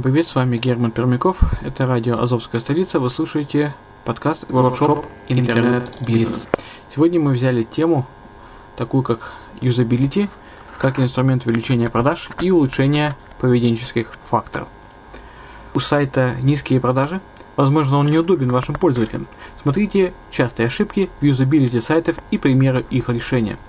[0.00, 3.74] Всем привет, с вами Герман Пермяков, это радио «Азовская столица», вы слушаете
[4.06, 6.48] подкаст «Воркшоп Интернет-бизнес».
[6.94, 8.06] Сегодня мы взяли тему,
[8.76, 10.30] такую как юзабилити,
[10.78, 14.68] как инструмент увеличения продаж и улучшения поведенческих факторов.
[15.74, 17.20] У сайта низкие продажи,
[17.56, 19.26] возможно он неудобен вашим пользователям.
[19.60, 23.58] Смотрите частые ошибки в юзабилити сайтов и примеры их решения–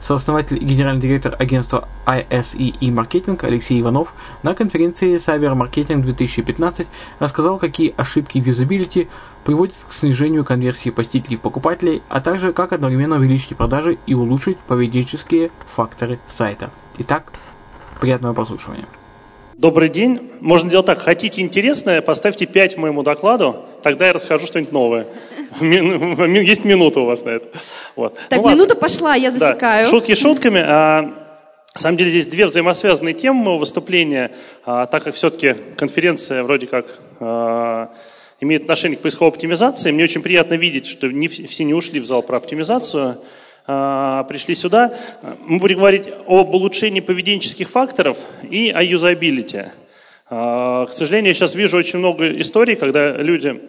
[0.00, 6.88] Сооснователь и генеральный директор агентства ISE и маркетинг Алексей Иванов на конференции Cyber Marketing 2015
[7.18, 9.08] рассказал, какие ошибки в юзабилити
[9.44, 14.58] приводят к снижению конверсии посетителей в покупателей, а также как одновременно увеличить продажи и улучшить
[14.58, 16.70] поведенческие факторы сайта.
[16.98, 17.32] Итак,
[18.00, 18.86] приятного прослушивания.
[19.60, 20.30] Добрый день.
[20.40, 21.00] Можно делать так.
[21.00, 25.06] Хотите интересное, поставьте 5 моему докладу, тогда я расскажу что-нибудь новое.
[25.60, 27.46] Есть минута у вас на это.
[27.94, 28.18] Вот.
[28.30, 29.84] Так, ну, минута пошла, я засекаю.
[29.84, 29.90] Да.
[29.90, 30.62] Шутки шутками.
[30.64, 31.02] А,
[31.74, 34.32] на самом деле здесь две взаимосвязанные темы моего выступления,
[34.64, 37.90] а, так как все-таки конференция вроде как а,
[38.40, 39.90] имеет отношение к поисковой оптимизации.
[39.90, 43.18] Мне очень приятно видеть, что не, все не ушли в зал про оптимизацию,
[43.66, 44.94] пришли сюда.
[45.46, 49.66] Мы будем говорить об улучшении поведенческих факторов и о юзабилити.
[50.32, 53.60] А, к сожалению, я сейчас вижу очень много историй, когда люди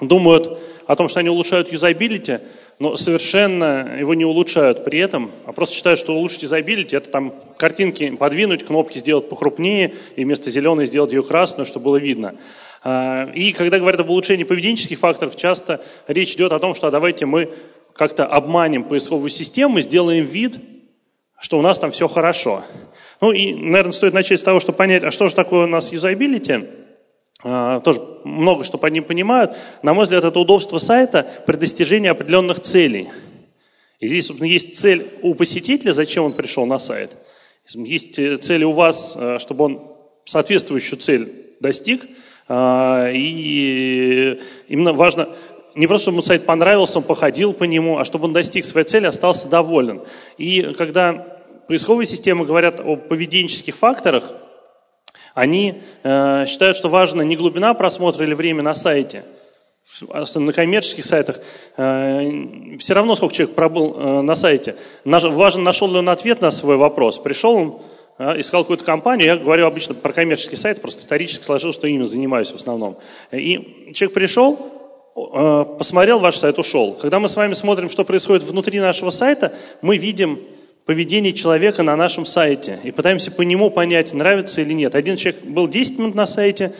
[0.00, 2.40] думают о том, что они улучшают юзабилити,
[2.78, 7.32] но совершенно его не улучшают при этом, а просто считают, что улучшить юзабилити– это там
[7.56, 12.34] картинки подвинуть, кнопки сделать покрупнее, и вместо зеленой сделать ее красную, чтобы было видно.
[12.84, 16.90] А, и когда говорят об улучшении поведенческих факторов, часто речь идет о том, что а
[16.90, 17.50] давайте мы
[17.96, 20.56] как-то обманем поисковую систему, сделаем вид,
[21.40, 22.62] что у нас там все хорошо.
[23.20, 25.92] Ну и, наверное, стоит начать с того, чтобы понять, а что же такое у нас
[25.92, 26.64] юзабилити–
[27.48, 29.56] а, тоже много что по ним понимают.
[29.82, 33.08] На мой взгляд, это удобство сайта при достижении определенных целей.
[34.00, 37.16] И здесь, собственно, есть цель у посетителя, зачем он пришел на сайт.
[37.72, 39.82] Есть э, цель у вас, э, чтобы он
[40.24, 42.06] соответствующую цель достиг.
[42.48, 45.28] А, и именно важно
[45.76, 48.86] не просто, чтобы ему сайт понравился, он походил по нему, а чтобы он достиг своей
[48.86, 50.00] цели, остался доволен.
[50.38, 51.38] И когда
[51.68, 54.32] поисковые системы говорят о поведенческих факторах,
[55.34, 59.24] они э, считают, что важно не глубина просмотра или время на сайте.
[60.34, 61.40] На коммерческих сайтах
[61.76, 64.76] э, все равно, сколько человек пробыл э, на сайте.
[65.04, 67.18] Наш, важно, нашел ли он ответ на свой вопрос.
[67.18, 67.78] Пришел он,
[68.18, 69.26] э, искал какую-то компанию.
[69.26, 72.96] Я говорю обычно про коммерческий сайт, просто исторически сложил, что ими занимаюсь в основном.
[73.30, 74.58] И человек пришел,
[75.16, 76.92] посмотрел ваш сайт, ушел.
[77.00, 80.38] Когда мы с вами смотрим, что происходит внутри нашего сайта, мы видим
[80.84, 84.94] поведение человека на нашем сайте и пытаемся по нему понять, нравится или нет.
[84.94, 86.74] Один человек был 10 минут на сайте,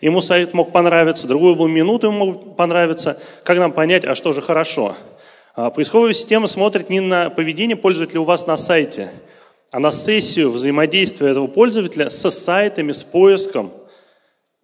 [0.00, 3.20] ему сайт мог понравиться, другой был минуту, ему мог понравиться.
[3.42, 4.94] Как нам понять, а что же хорошо?
[5.56, 9.10] А, поисковая система смотрит не на поведение пользователя у вас на сайте,
[9.72, 13.72] а на сессию взаимодействия этого пользователя со сайтами, с поиском–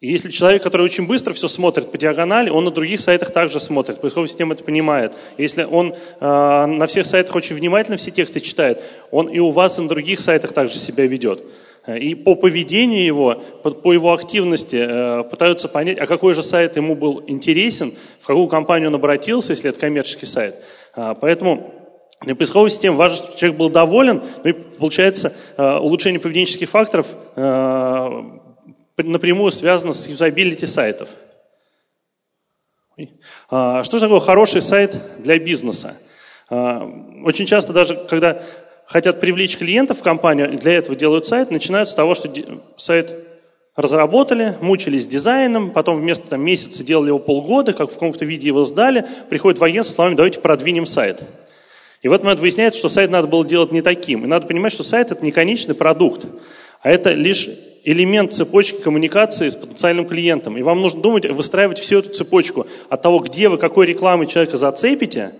[0.00, 3.60] и если человек, который очень быстро все смотрит по диагонали, он на других сайтах также
[3.60, 3.98] смотрит.
[3.98, 5.14] Поисковая система это понимает.
[5.38, 9.78] Если он э, на всех сайтах очень внимательно все тексты читает, он и у вас,
[9.78, 11.42] и на других сайтах также себя ведет.
[11.86, 16.94] И по поведению его, по, его активности э, пытаются понять, а какой же сайт ему
[16.94, 20.56] был интересен, в какую компанию он обратился, если это коммерческий сайт.
[20.94, 21.72] Э, поэтому
[22.22, 27.14] для поисковой системы важно, чтобы человек был доволен, ну и получается э, улучшение поведенческих факторов
[29.04, 31.08] напрямую связано с юзабилити сайтов.
[33.50, 35.96] А, что же такое хороший сайт для бизнеса?
[36.48, 36.90] А,
[37.24, 38.42] очень часто даже, когда
[38.86, 42.32] хотят привлечь клиентов в компанию, для этого делают сайт, начинают с того, что
[42.76, 43.12] сайт
[43.74, 48.64] разработали, мучились дизайном, потом вместо там, месяца делали его полгода, как в каком-то виде его
[48.64, 51.22] сдали, приходит в агентство словами «давайте продвинем сайт».
[52.00, 54.24] И в этот момент выясняется, что сайт надо было делать не таким.
[54.24, 56.24] И надо понимать, что сайт– это не конечный продукт,
[56.86, 57.48] а это лишь
[57.82, 60.56] элемент цепочки коммуникации с потенциальным клиентом.
[60.56, 64.56] И вам нужно думать, выстраивать всю эту цепочку от того, где вы какой рекламой человека
[64.56, 65.32] зацепите,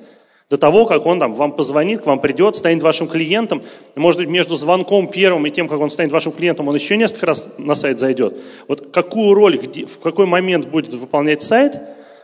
[0.50, 3.62] до того, как он там, вам позвонит, к вам придет, станет вашим клиентом.
[3.94, 7.26] Может быть, между звонком первым и тем, как он станет вашим клиентом, он еще несколько
[7.26, 8.36] раз на сайт зайдет.
[8.66, 11.80] Вот какую роль, где, в какой момент будет выполнять сайт,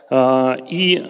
[0.09, 1.01] э, и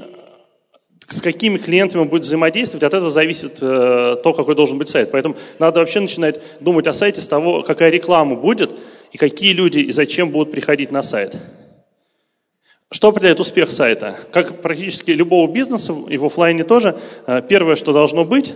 [1.08, 5.12] с какими клиентами он будет взаимодействовать, от этого зависит э, то, какой должен быть сайт.
[5.12, 8.72] Поэтому надо вообще начинать думать о сайте с того, какая реклама будет,
[9.12, 11.38] и какие люди и зачем будут приходить на сайт.
[12.92, 14.18] Что определяет успех сайта?
[14.32, 16.98] Как практически любого бизнеса, и в офлайне тоже,
[17.28, 18.54] э, первое, что должно быть,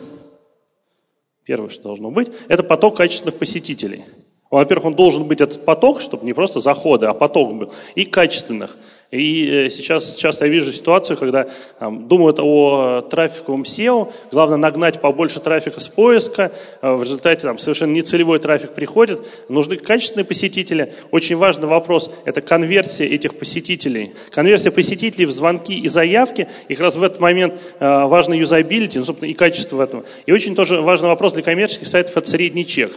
[1.44, 4.06] первое, что должно быть, это поток качественных посетителей–
[4.50, 8.78] во-первых, он должен быть этот поток, чтобы не просто заходы, а поток был, и качественных.
[9.10, 11.48] И э, сейчас часто я вижу ситуацию, когда
[11.80, 16.52] там, думают о трафиковом SEO, главное нагнать побольше трафика с поиска,
[16.82, 20.94] э, в результате там, совершенно нецелевой трафик приходит, нужны качественные посетители.
[21.12, 24.12] Очень важный вопрос– это конверсия этих посетителей.
[24.30, 29.00] Конверсия посетителей в звонки и заявки, и как раз в этот момент э, важно юзабилити,
[29.00, 30.04] ну, собственно, и качество этого.
[30.26, 32.92] И очень тоже важный вопрос для коммерческих сайтов– это средний чек.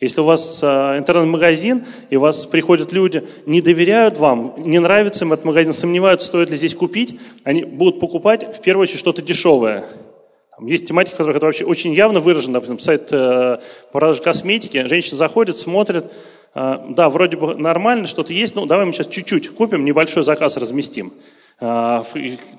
[0.00, 0.66] Если у вас э,
[0.96, 6.26] интернет-магазин, и у вас приходят люди, не доверяют вам, не нравится им этот магазин, сомневаются,
[6.26, 9.84] стоит ли здесь купить, они будут покупать в первую очередь что-то дешевое.
[10.62, 13.58] Есть тематика, это вообще очень явно выражено, допустим, сайт э,
[13.92, 16.06] продажи косметики, женщина заходит, смотрит,
[16.54, 20.56] э, да, вроде бы нормально, что-то есть, ну давай мы сейчас чуть-чуть купим, небольшой заказ
[20.56, 21.12] разместим.
[21.62, 22.02] А,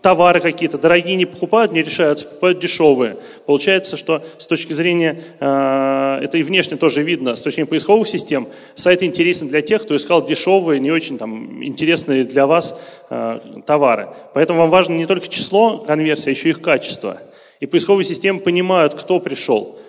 [0.04, 3.18] товары какие-то дорогие не покупают, не решаются, покупают дешевые.
[3.48, 8.08] Получается, что с точки зрения, а, это и внешне тоже видно, с точки зрения поисковых
[8.08, 13.62] систем, сайт интересен для тех, кто искал дешевые, не очень там, интересные для вас а,
[13.66, 14.10] товары.
[14.36, 17.18] Поэтому вам важно не только число конверсии, а еще их качество.
[17.60, 19.80] И поисковые системы понимают, кто пришел.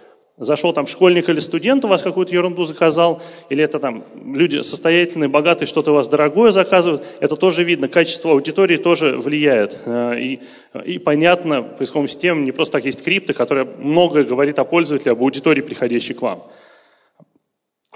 [0.42, 5.28] Зашел там школьник или студент, у вас какую-то ерунду заказал, или это там люди состоятельные,
[5.28, 9.78] богатые, что-то у вас дорогое заказывают, это тоже видно, качество аудитории тоже влияет.
[9.84, 10.40] Э, и,
[10.84, 15.22] и понятно, поисковым системам не просто так есть крипты, которая многое говорит о пользователе, об
[15.22, 16.42] аудитории, приходящей к вам.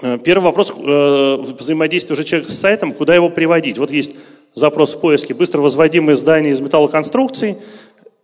[0.01, 3.77] Э, первый вопрос э, взаимодействия уже человека с сайтом, куда его приводить.
[3.77, 4.15] Вот есть
[4.53, 7.57] запрос в поиске, быстро возводимые здания из металлоконструкций,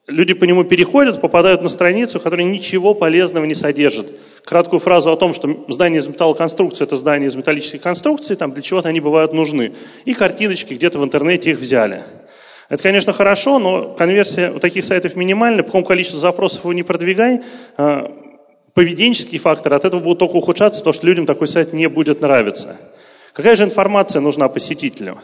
[0.08, 4.08] Люди по нему переходят, попадают на страницу, которая ничего полезного не содержит.
[4.44, 8.62] Краткую фразу о том, что здание из металлоконструкции– это здание из металлических конструкций, там для
[8.62, 9.72] чего-то они бывают нужны.
[10.04, 12.04] И картиночки где-то в интернете их взяли.
[12.68, 16.84] Это, конечно, хорошо, но конверсия у таких сайтов минимальная, по какому количеству запросов его не
[16.84, 17.42] продвигай,
[17.78, 18.12] а,
[18.74, 22.76] поведенческие факторы от этого будут только ухудшаться, потому что людям такой сайт не будет нравиться.
[23.32, 25.18] Какая же информация нужна посетителю?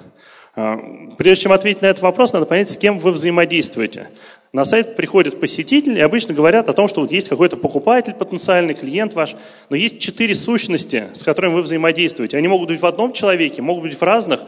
[0.55, 0.79] А,
[1.17, 4.07] прежде чем ответить на этот вопрос, надо понять, с кем вы взаимодействуете.
[4.51, 8.73] На сайт приходят посетители и обычно говорят о том, что вот есть какой-то покупатель потенциальный,
[8.73, 9.35] клиент ваш,
[9.69, 12.37] но есть четыре сущности, с которыми вы взаимодействуете.
[12.37, 14.41] Они могут быть в одном человеке, могут быть в разных.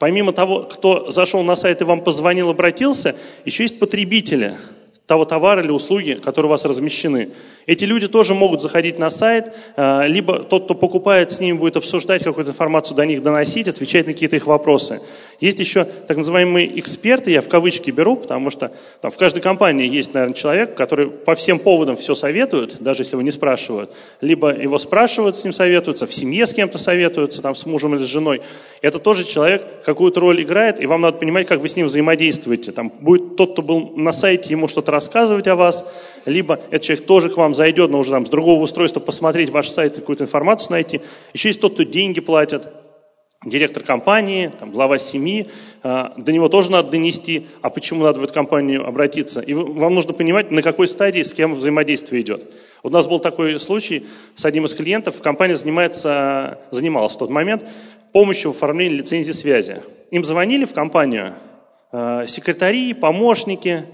[0.00, 4.56] Помимо того, кто зашел на сайт и вам позвонил, обратился, еще есть потребители
[5.06, 7.30] того товара или услуги, которые у вас размещены.
[7.66, 11.76] Эти люди тоже могут заходить на сайт, э, либо тот, кто покупает, с ними будет
[11.76, 15.00] обсуждать какую-то информацию, до них доносить, отвечать на какие-то их вопросы.
[15.40, 19.88] Есть еще так называемые эксперты, я в кавычки беру, потому что там, в каждой компании
[19.88, 23.90] есть, наверное, человек, который по всем поводам все советует, даже если его не спрашивают.
[24.20, 28.04] Либо его спрашивают, с ним советуются, в семье с кем-то советуются, там, с мужем или
[28.04, 28.42] с женой.
[28.80, 32.72] Это тоже человек какую-то роль играет, и вам надо понимать, как вы с ним взаимодействуете.
[32.72, 35.84] Там будет тот, кто был на сайте, ему что-то рассказывать о вас,
[36.26, 39.68] либо этот человек тоже к вам зайдет, но уже там с другого устройства посмотреть ваш
[39.68, 41.00] сайт и какую-то информацию найти.
[41.32, 42.68] Еще есть тот, кто деньги платит,
[43.44, 45.46] директор компании, там, глава семьи,
[45.82, 49.40] э, до него тоже надо донести, а почему надо в эту компанию обратиться.
[49.40, 52.50] И вам нужно понимать, на какой стадии с кем взаимодействие идет.
[52.82, 57.64] У нас был такой случай с одним из клиентов, компания занимается, занималась в тот момент
[58.12, 59.82] помощью в оформлении лицензии связи.
[60.12, 61.34] Им звонили в компанию
[61.92, 63.86] э, секретари, помощники,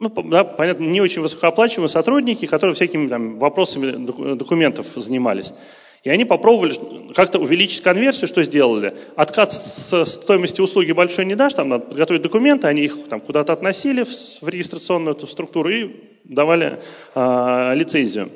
[0.00, 5.52] ну, да, понятно, не очень высокооплачиваемые сотрудники, которые всякими там, вопросами документов занимались.
[6.02, 6.72] И они попробовали
[7.14, 8.94] как-то увеличить конверсию, что сделали.
[9.16, 13.52] Откат с стоимости услуги большой не дашь, там надо подготовить документы, они их там куда-то
[13.52, 15.90] относили в, регистрационную эту структуру и
[16.24, 16.80] давали
[17.14, 18.30] э, лицензию.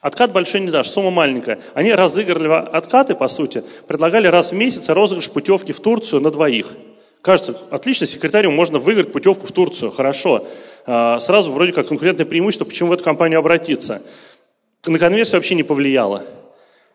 [0.00, 1.60] Откат большой не дашь, сумма маленькая.
[1.74, 6.68] Они разыгрывали откаты, по сути, предлагали раз в месяц розыгрыш путевки в Турцию на двоих.
[7.20, 10.46] Кажется, отлично, секретарю можно выиграть путевку в Турцию, хорошо.
[10.86, 14.02] А, сразу вроде как конкурентное преимущество, почему в эту компанию обратиться.
[14.86, 16.24] На конверсию вообще не повлияло.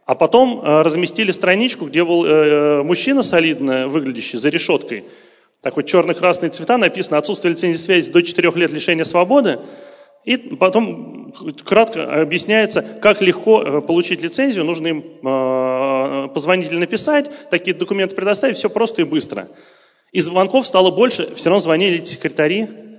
[0.05, 5.05] А потом а, разместили страничку, где был э, э, мужчина солидно выглядящий за решеткой.
[5.61, 9.59] Такой черно-красные цвета, написано «Отсутствие лицензии связи до 4 лет лишения свободы».
[10.25, 11.33] И потом
[11.65, 14.65] кратко объясняется, как легко э, получить лицензию.
[14.65, 15.03] Нужно им
[16.33, 19.47] позвонить или написать, такие документы предоставить, все просто и быстро.
[20.11, 22.92] И звонков стало больше, все равно звонили секретари, Э,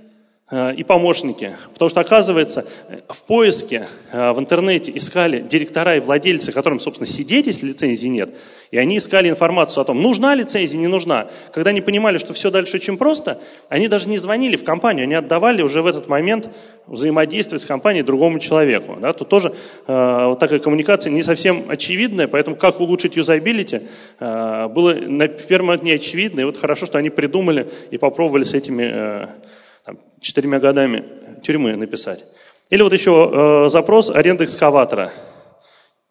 [0.51, 1.55] и помощники.
[1.73, 2.65] Потому что, оказывается,
[3.09, 8.29] в поиске э, в интернете искали директора и владельцы, которым, собственно, сидеть, если лицензии нет.
[8.69, 11.27] И они искали информацию о том, нужна лицензия, не нужна.
[11.51, 15.15] Когда они понимали, что все дальше очень просто, они даже не звонили в компанию, они
[15.15, 16.49] отдавали уже в этот момент
[16.85, 18.97] взаимодействие с компанией другому человеку.
[19.01, 19.13] Да?
[19.13, 19.53] Тут тоже
[19.87, 23.81] э, вот такая коммуникация не совсем очевидная, поэтому как улучшить юзабилити
[24.19, 26.41] э, было на, первый момент не очевидно.
[26.41, 28.83] И вот хорошо, что они придумали и попробовали с этими...
[28.83, 29.27] Э,
[29.85, 31.05] там, четырьмя годами
[31.43, 32.25] тюрьмы написать.
[32.71, 35.11] Или вот еще э, запрос аренды экскаватора.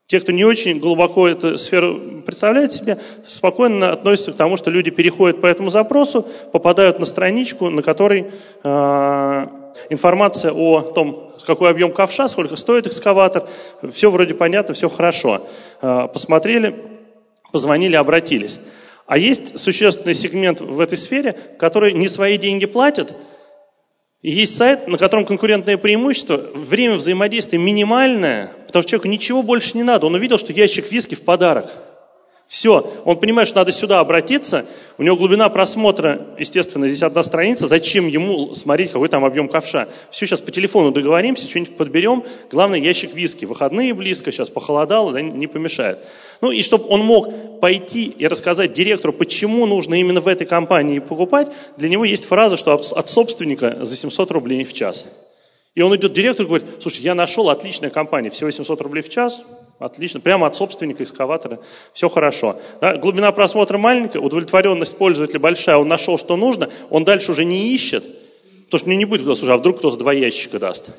[0.07, 4.90] Те, кто не очень глубоко эту сферу представляет себе, спокойно относятся к тому, что люди
[4.90, 8.31] переходят по этому запросу, попадают на страничку, на которой
[8.62, 9.47] э,
[9.90, 13.49] информация о том, какой объем ковша, сколько стоит экскаватор,
[13.93, 15.49] все вроде понятно, все хорошо.
[15.83, 16.76] Э, посмотрели,
[17.50, 18.61] позвонили, обратились.
[19.07, 23.14] А есть существенный сегмент в этой сфере, который не свои деньги платят,
[24.31, 29.83] есть сайт, на котором конкурентное преимущество, время взаимодействия минимальное, потому что человеку ничего больше не
[29.83, 30.07] надо.
[30.07, 31.71] Он увидел, что ящик виски в подарок.
[32.47, 34.67] Все, он понимает, что надо сюда обратиться,
[34.99, 39.89] у него глубина просмотра, естественно, здесь одна страница, зачем ему смотреть, какой там объем ковша.
[40.11, 42.23] Все, сейчас по телефону договоримся, что-нибудь подберем,
[42.53, 43.45] главное, ящик виски.
[43.45, 45.99] Выходные близко, сейчас похолодало, да, не помешает.
[46.43, 50.99] Ну и чтобы он мог пойти и рассказать директору, почему нужно именно в этой компании
[50.99, 55.07] покупать, для него есть фраза, что от собственника за 700 рублей в час.
[55.75, 59.03] И он идет к директору и говорит, слушай, я нашел отличная компания, всего 700 рублей
[59.03, 59.43] в час,
[59.78, 61.61] отлично, прямо от собственника экскаватора,
[61.93, 62.57] все хорошо.
[62.81, 67.75] Да, глубина просмотра маленькая, удовлетворенность пользователя большая, он нашел, что нужно, он дальше уже не
[67.75, 68.04] ищет,
[68.66, 70.90] потому что мне не будет, слушай, а вдруг кто-то два ящика даст.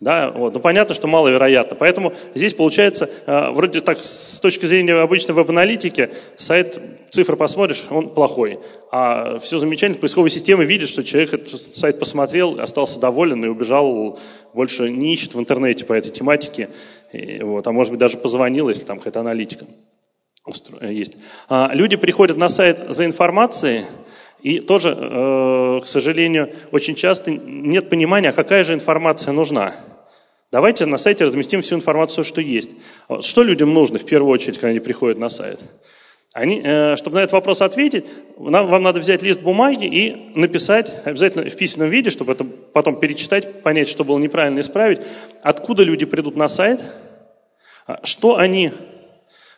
[0.00, 0.54] Да, вот.
[0.54, 1.74] Ну, понятно, что маловероятно.
[1.74, 8.08] Поэтому здесь получается, э, вроде так, с точки зрения обычной веб-аналитики, сайт, цифры посмотришь, он
[8.10, 8.60] плохой.
[8.92, 14.20] А все замечательно, поисковая система видит, что человек этот сайт посмотрел, остался доволен и убежал,
[14.54, 16.68] больше не ищет в интернете по этой тематике.
[17.12, 19.64] И, вот, а может быть даже позвонил, если там какая-то аналитика
[20.80, 21.16] есть.
[21.48, 23.84] А, люди приходят на сайт за информацией,
[24.42, 29.74] и тоже, э, к сожалению, очень часто нет понимания, какая же информация нужна.
[30.50, 32.70] Давайте на сайте разместим всю информацию, что есть.
[33.20, 35.60] Что людям нужно в первую очередь, когда они приходят на сайт?
[36.32, 38.04] Они, э, чтобы на этот вопрос ответить,
[38.38, 43.00] нам, вам надо взять лист бумаги и написать, обязательно в письменном виде, чтобы это потом
[43.00, 45.00] перечитать, понять, что было неправильно, исправить,
[45.42, 46.80] откуда люди придут на сайт,
[47.86, 48.72] а, что они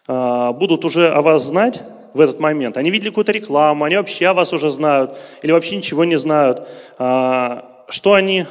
[0.07, 1.83] э, будут уже о вас знать,
[2.15, 2.77] в этот момент.
[2.77, 6.69] Они видели какую-то рекламу, они вообще о вас уже знают или вообще ничего не знают.
[6.99, 8.47] А, что они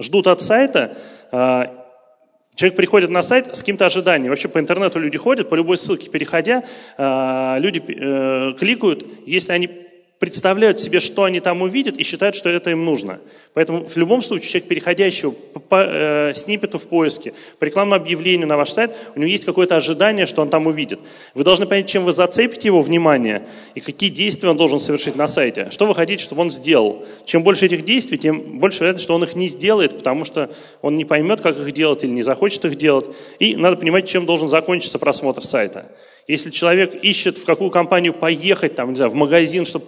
[0.00, 0.96] ждут от сайта?
[1.32, 1.74] А,
[2.54, 4.30] человек приходит на сайт с каким-то ожиданием.
[4.30, 6.64] Вообще по интернету люди ходят, по любой ссылке переходя,
[6.96, 9.04] а, люди э, кликают.
[9.26, 9.89] Если они
[10.20, 13.20] представляют себе, что они там увидят, и считают, что это им нужно.
[13.54, 18.46] Поэтому в любом случае человек, переходящий по, по э, сниппету в поиске, по рекламному объявлению
[18.46, 21.00] на ваш сайт, у него есть какое-то ожидание, что он там увидит.
[21.34, 25.26] Вы должны понять, чем вы зацепите его внимание и какие действия он должен совершить на
[25.26, 25.70] сайте.
[25.70, 27.06] Что вы хотите, чтобы он сделал.
[27.24, 30.50] Чем больше этих действий, тем больше вероятность, что он их не сделает, потому что
[30.82, 33.06] он не поймет, как их делать или не захочет их делать.
[33.38, 35.90] И надо понимать, чем должен закончиться просмотр сайта.
[36.28, 39.86] Если человек ищет, в какую компанию поехать, там, не знаю, в магазин, чтобы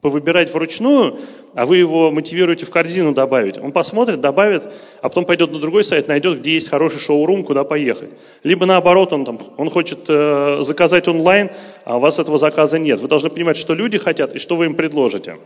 [0.00, 1.18] повыбирать вручную,
[1.54, 3.58] а вы его мотивируете в корзину добавить.
[3.58, 4.64] Он посмотрит, добавит,
[5.02, 8.10] а потом пойдет на другой сайт, найдет, где есть хороший шоурум, куда поехать.
[8.42, 11.50] Либо наоборот, он, там, он хочет э, заказать онлайн,
[11.84, 13.00] а у вас этого заказа нет.
[13.00, 15.36] Вы должны понимать, что люди хотят и что вы им предложите.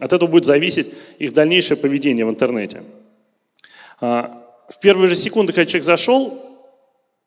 [0.00, 2.82] От этого будет зависеть их дальнейшее поведение в интернете.
[4.00, 6.53] А, в первые же секунды, когда человек зашел,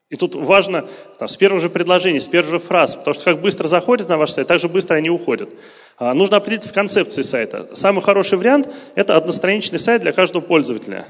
[0.10, 0.86] и тут важно
[1.20, 4.18] там, с первого же предложения, с первых же фраз, потому что как быстро заходят на
[4.18, 5.50] ваш сайт, так же быстро они уходят.
[5.98, 7.70] А, нужно определиться с концепцией сайта.
[7.74, 11.08] Самый хороший вариант– это одностраничный сайт для каждого пользователя.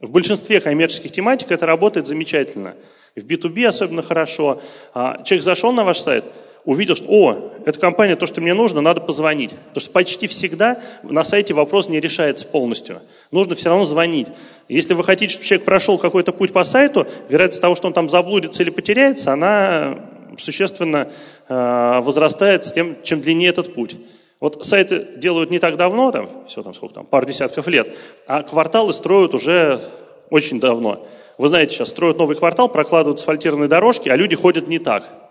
[0.00, 2.74] В большинстве коммерческих тематик это работает замечательно.
[3.14, 4.60] В B2B особенно хорошо.
[4.94, 6.24] А, человек зашел на ваш сайт–
[6.64, 9.50] увидел, что, о, эта компания, то, что мне нужно, надо позвонить.
[9.50, 13.00] Потому что почти всегда на сайте вопрос не решается полностью.
[13.30, 14.28] Нужно все равно звонить.
[14.68, 18.08] Если вы хотите, чтобы человек прошел какой-то путь по сайту, вероятность того, что он там
[18.08, 19.98] заблудится или потеряется, она
[20.38, 21.10] существенно
[21.48, 23.96] э, возрастает с тем, чем длиннее этот путь.
[24.38, 27.94] Вот сайты делают не так давно, там, все там сколько там, пару десятков лет,
[28.26, 29.82] а кварталы строят уже
[30.30, 31.06] очень давно.
[31.36, 35.29] Вы знаете, сейчас строят новый квартал, прокладывают асфальтированные дорожки, а люди ходят не так.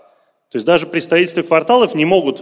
[0.51, 2.41] То есть даже строительстве кварталов не могут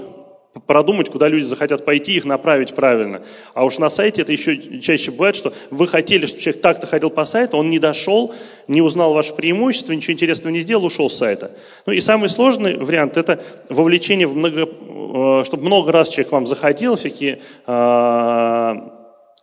[0.65, 3.21] продумать, куда люди захотят пойти, их направить правильно.
[3.53, 7.09] А уж на сайте это еще чаще бывает, что вы хотели, чтобы человек так-то ходил
[7.09, 8.33] по сайту, он не дошел,
[8.67, 11.51] не узнал ваше преимущество, ничего интересного не сделал, ушел с сайта.
[11.85, 16.47] Ну и самый сложный вариант– это вовлечение в много, э, чтобы много раз человек вам
[16.47, 18.75] заходил, всякие э,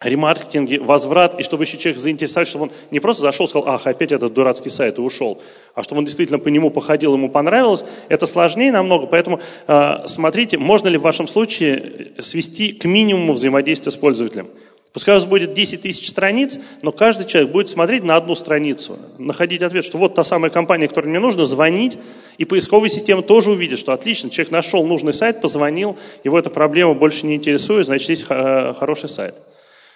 [0.04, 3.86] ремаркетинге, возврат, и чтобы еще человек заинтересовать, чтобы он не просто зашел и сказал, ах,
[3.86, 5.40] опять этот дурацкий сайт и ушел,
[5.74, 10.58] а чтобы он действительно по нему походил, ему понравилось, это сложнее намного, поэтому э, смотрите,
[10.58, 14.48] можно ли в вашем случае свести к минимуму взаимодействия с пользователем.
[14.94, 18.96] Пускай у вас будет 10 тысяч страниц, но каждый человек будет смотреть на одну страницу,
[19.18, 21.98] находить ответ, что вот та самая компания, которой мне нужно, звонить,
[22.38, 26.94] и поисковая система тоже увидит, что отлично, человек нашел нужный сайт, позвонил, его эта проблема
[26.94, 29.34] больше не интересует, значит, есть э, хороший сайт.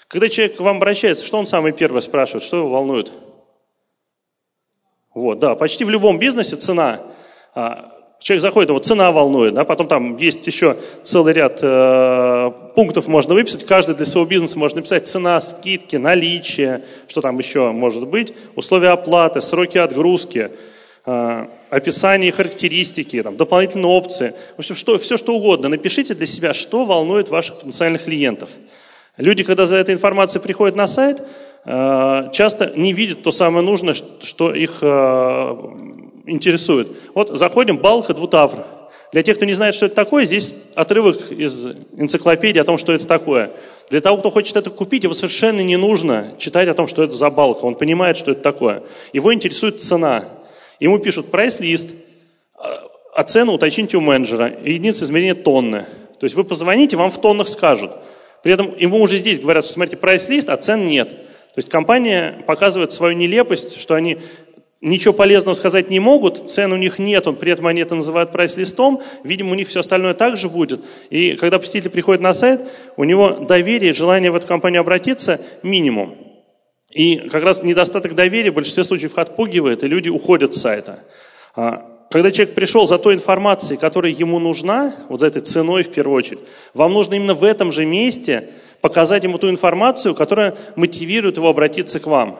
[0.08, 3.12] Когда человек к вам обращается, что он самый первый спрашивает, что его волнует?
[5.14, 7.00] Вот, да, почти в любом бизнесе цена.
[7.54, 13.06] А, человек заходит, его цена волнует, да, потом там есть еще целый ряд э, пунктов
[13.06, 18.06] можно выписать, каждый для своего бизнеса можно написать цена, скидки, наличие, что там еще может
[18.08, 20.50] быть, условия оплаты, сроки отгрузки,
[21.04, 25.68] э, описание характеристики, там, дополнительные опции, в общем, что, все что угодно.
[25.68, 28.50] Напишите для себя, что волнует ваших потенциальных клиентов.
[29.19, 31.21] Люди, когда за этой информацией приходят на сайт,
[31.65, 34.87] э, часто не видят то самое нужное, что их э,
[36.26, 36.89] интересует.
[37.15, 38.65] Вот заходим, балка двутавр.
[39.11, 42.93] Для тех, кто не знает, что это такое, здесь отрывок из энциклопедии о том, что
[42.93, 43.50] это такое.
[43.91, 47.15] Для того, кто хочет это купить, его совершенно не нужно читать о том, что это
[47.15, 47.65] за балка.
[47.65, 48.85] Он понимает, что это такое.
[49.13, 50.26] Его интересует цена.
[50.78, 51.89] Ему пишут прайс-лист,
[53.15, 55.87] а цену уточните у менеджера, единица измерения тонны.
[56.21, 57.91] То есть вы позвоните, вам в тоннах скажут–
[58.42, 61.08] при этом ему уже здесь говорят, что смотрите, прайс-лист, а цен нет.
[61.08, 64.18] То есть компания показывает свою нелепость, что они
[64.80, 68.30] ничего полезного сказать не могут, цен у них нет, он, при этом они это называют
[68.30, 70.80] прайс-листом, видимо, у них все остальное также будет.
[71.10, 72.62] И когда посетитель приходит на сайт,
[72.96, 76.16] у него доверие, желание в эту компанию обратиться минимум.
[76.90, 81.04] И как раз недостаток доверия в большинстве случаев отпугивает, и люди уходят с сайта.
[82.10, 86.16] Когда человек пришел за той информацией, которая ему нужна, вот за этой ценой в первую
[86.16, 86.40] очередь,
[86.73, 88.49] вам нужно именно в этом же месте
[88.80, 92.38] показать ему ту информацию, которая мотивирует его обратиться к вам.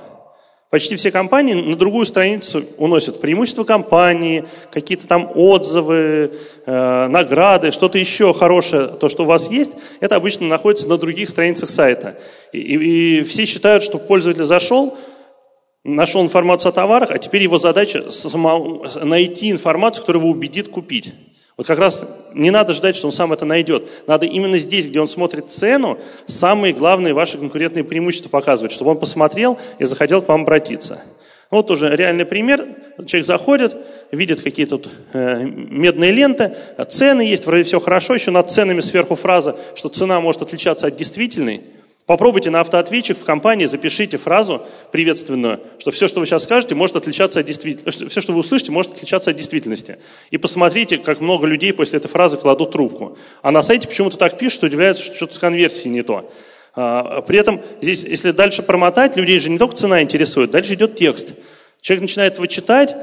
[0.71, 6.33] Почти все компании на другую страницу уносят преимущества компании, какие-то там отзывы,
[6.67, 11.31] э, награды, что-то еще хорошее, то, что у вас есть, это обычно находится на других
[11.31, 12.19] страницах сайта.
[12.53, 14.99] И, и, и все считают, что пользователь зашел,
[15.85, 18.05] нашел информацию о товарах, а теперь его задача
[19.03, 21.13] найти информацию, которая его убедит купить.
[21.57, 23.89] Вот как раз не надо ждать, что он сам это найдет.
[24.07, 28.99] Надо именно здесь, где он смотрит цену, самые главные ваши конкурентные преимущества показывать, чтобы он
[28.99, 31.03] посмотрел и захотел к вам обратиться.
[31.51, 32.65] Вот уже реальный пример.
[33.07, 33.77] Человек заходит,
[34.13, 36.55] видит какие-то тут э, медные ленты,
[36.89, 40.97] цены есть, вроде все хорошо, еще над ценами сверху фраза, что цена может отличаться от
[40.97, 41.63] действительной.
[42.09, 46.97] Попробуйте на автоответчик в компании, запишите фразу приветственную, что все, что вы сейчас скажете, может
[46.97, 48.09] отличаться от действительности.
[48.09, 49.99] Все, что вы услышите, может отличаться от действительности.
[50.31, 53.19] И посмотрите, как много людей после этой фразы кладут трубку.
[53.43, 56.33] А на сайте почему-то так пишут, что удивляются, что что-то с конверсией не то.
[56.75, 60.97] А, при этом здесь, если дальше промотать, людей же не только цена интересует, дальше идет
[60.97, 61.35] текст.
[61.83, 62.97] Человек начинает его читать,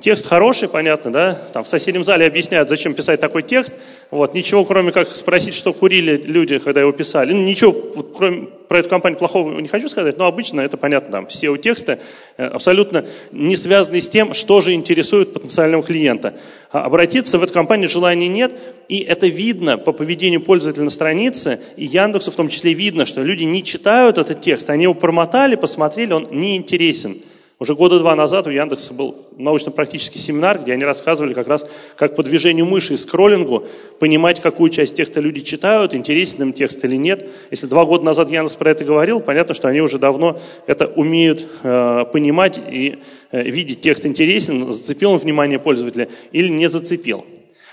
[0.00, 1.34] текст хороший, понятно, да?
[1.52, 3.72] Там в соседнем зале объясняют, зачем писать такой текст.
[4.10, 7.34] Вот, ничего, кроме как спросить, что курили люди, когда его писали.
[7.34, 11.12] Ну, ничего, вот, кроме про эту компанию плохого не хочу сказать, но обычно это понятно,
[11.12, 11.98] там, SEO-тексты
[12.38, 16.34] э, абсолютно не связаны с тем, что же интересует потенциального клиента.
[16.70, 18.54] А обратиться в эту компанию желания нет,
[18.88, 23.22] и это видно по поведению пользователя на странице, и Яндексу в том числе видно, что
[23.22, 27.18] люди не читают этот текст, они его промотали, посмотрели, он не интересен.
[27.60, 32.14] Уже года два назад у Яндекса был научно-практический семинар, где они рассказывали как раз, как
[32.14, 33.64] по движению мыши и скроллингу
[33.98, 37.28] понимать, какую часть текста люди читают, интересен им текст или нет.
[37.50, 41.48] Если два года назад Яндекс про это говорил, понятно, что они уже давно это умеют
[41.64, 43.00] э, понимать и
[43.32, 47.26] э, видеть, текст интересен, зацепил он внимание пользователя или не зацепил.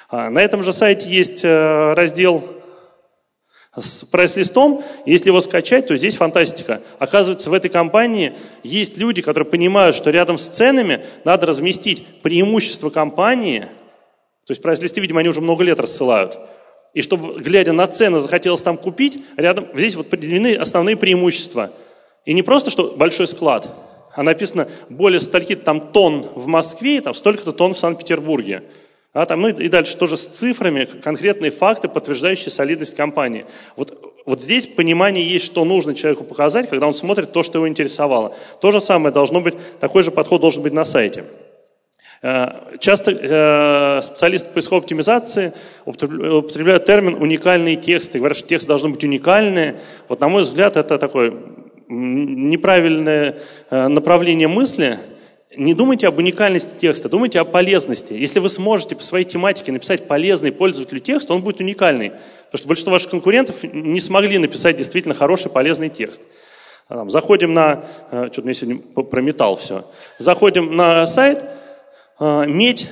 [0.10, 2.44] А на этом же сайте есть э, раздел
[3.78, 6.82] с прайс-листом, если его скачать, то здесь фантастика.
[7.00, 8.34] Оказывается, в этой компании
[8.64, 13.68] есть люди, которые понимают, что рядом с ценами надо разместить преимущество компании,
[14.46, 16.38] то есть прайс-листы, видимо, они уже много лет рассылают,
[16.94, 21.72] и чтобы, глядя на цены, захотелось там купить, рядом, здесь вот определены основные преимущества.
[22.24, 23.70] И не просто, что большой склад,
[24.16, 28.64] а написано более стольки там тонн в Москве, и там столько-то тонн в Санкт-Петербурге.
[29.16, 33.46] А, там, ну и дальше тоже с цифрами, конкретные факты, подтверждающие солидность компании.
[33.78, 37.70] Вот, вот здесь понимание есть, что нужно человеку показать, когда он смотрит то, что его
[37.70, 38.36] интересовало.
[38.60, 41.24] То же самое должно быть, такой же подход должен быть на сайте.
[42.24, 45.54] Э, часто э, специалисты поисковой оптимизации
[45.86, 48.18] употребляют термин «уникальные тексты».
[48.18, 49.80] Говорят, что тексты должны быть уникальные.
[50.10, 51.34] Вот, на мой взгляд, это такое
[51.88, 53.38] неправильное
[53.70, 55.00] э, направление мысли–
[55.56, 58.14] не думайте об уникальности текста, думайте о полезности.
[58.14, 62.10] Если вы сможете по своей тематике написать полезный пользователю текст, он будет уникальный.
[62.10, 66.22] Потому что большинство ваших конкурентов не смогли написать действительно хороший, полезный текст.
[66.88, 67.86] Заходим на...
[68.12, 69.86] Э, Что-то мне сегодня про металл все.
[70.20, 71.44] Заходим на сайт,
[72.20, 72.88] э, медь,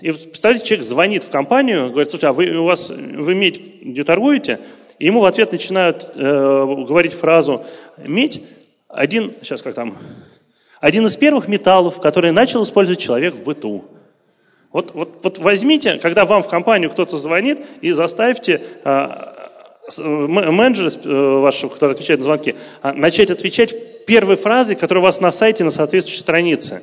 [0.00, 4.02] и представляете, человек звонит в компанию, говорит, слушайте, а вы, у вас, вы медь где
[4.02, 4.58] торгуете?
[4.98, 7.64] И ему в ответ начинают э, говорить фразу
[7.96, 8.42] «медь,
[8.88, 9.96] один, сейчас как там,
[10.82, 13.84] один из первых металлов, который начал использовать человек в быту.
[14.72, 19.32] Вот, вот, вот возьмите, когда вам в компанию кто-то звонит, и заставьте а,
[19.98, 25.20] менеджера э, вашего, который отвечает на звонки, а, начать отвечать первой фразой, которая у вас
[25.20, 26.82] на сайте на соответствующей странице.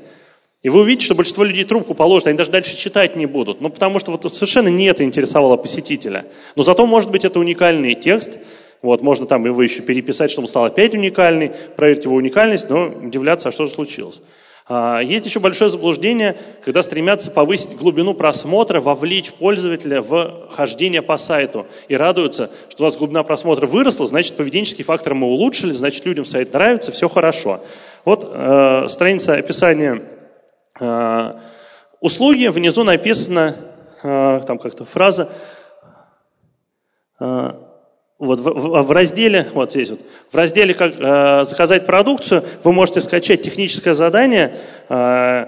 [0.63, 3.59] И вы увидите, что большинство людей трубку положат, они даже дальше читать не будут.
[3.59, 6.25] Ну, потому что вот совершенно не это интересовало посетителя.
[6.55, 8.37] Но зато, может быть, это уникальный текст,
[8.81, 12.87] вот, можно там его еще переписать, чтобы он стал опять уникальный, проверить его уникальность, но
[12.87, 14.21] удивляться, а что же случилось.
[14.71, 21.17] А, есть еще большое заблуждение, когда стремятся повысить глубину просмотра, вовлечь пользователя в хождение по
[21.17, 21.65] сайту.
[21.87, 26.23] И радуются, что у нас глубина просмотра выросла, значит, поведенческие факторы мы улучшили, значит, людям
[26.23, 27.61] сайт нравится, все хорошо.
[28.05, 30.03] Вот э, страница описания
[30.79, 31.33] э,
[31.99, 33.55] услуги, внизу написана
[34.03, 35.29] э, там как-то фраза
[37.19, 37.51] э,
[38.19, 42.73] вот в, в, в разделе, вот здесь вот, в разделе как э, заказать продукцию, вы
[42.73, 44.55] можете скачать техническое задание,
[44.89, 45.45] э,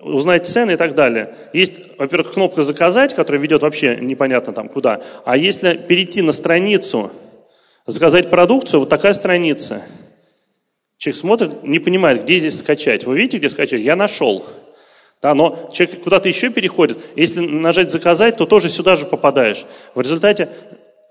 [0.00, 1.34] узнать цены и так далее.
[1.52, 5.00] Есть, во-первых, кнопка заказать, которая ведет вообще непонятно там куда.
[5.24, 7.12] А если перейти на страницу
[7.86, 9.82] заказать продукцию, вот такая страница.
[10.98, 13.04] Человек смотрит, не понимает, где здесь скачать.
[13.04, 13.80] Вы видите, где скачать?
[13.80, 14.44] Я нашел.
[15.20, 16.98] Да, но человек куда-то еще переходит.
[17.14, 19.66] Если нажать заказать, то тоже сюда же попадаешь.
[19.94, 20.48] В результате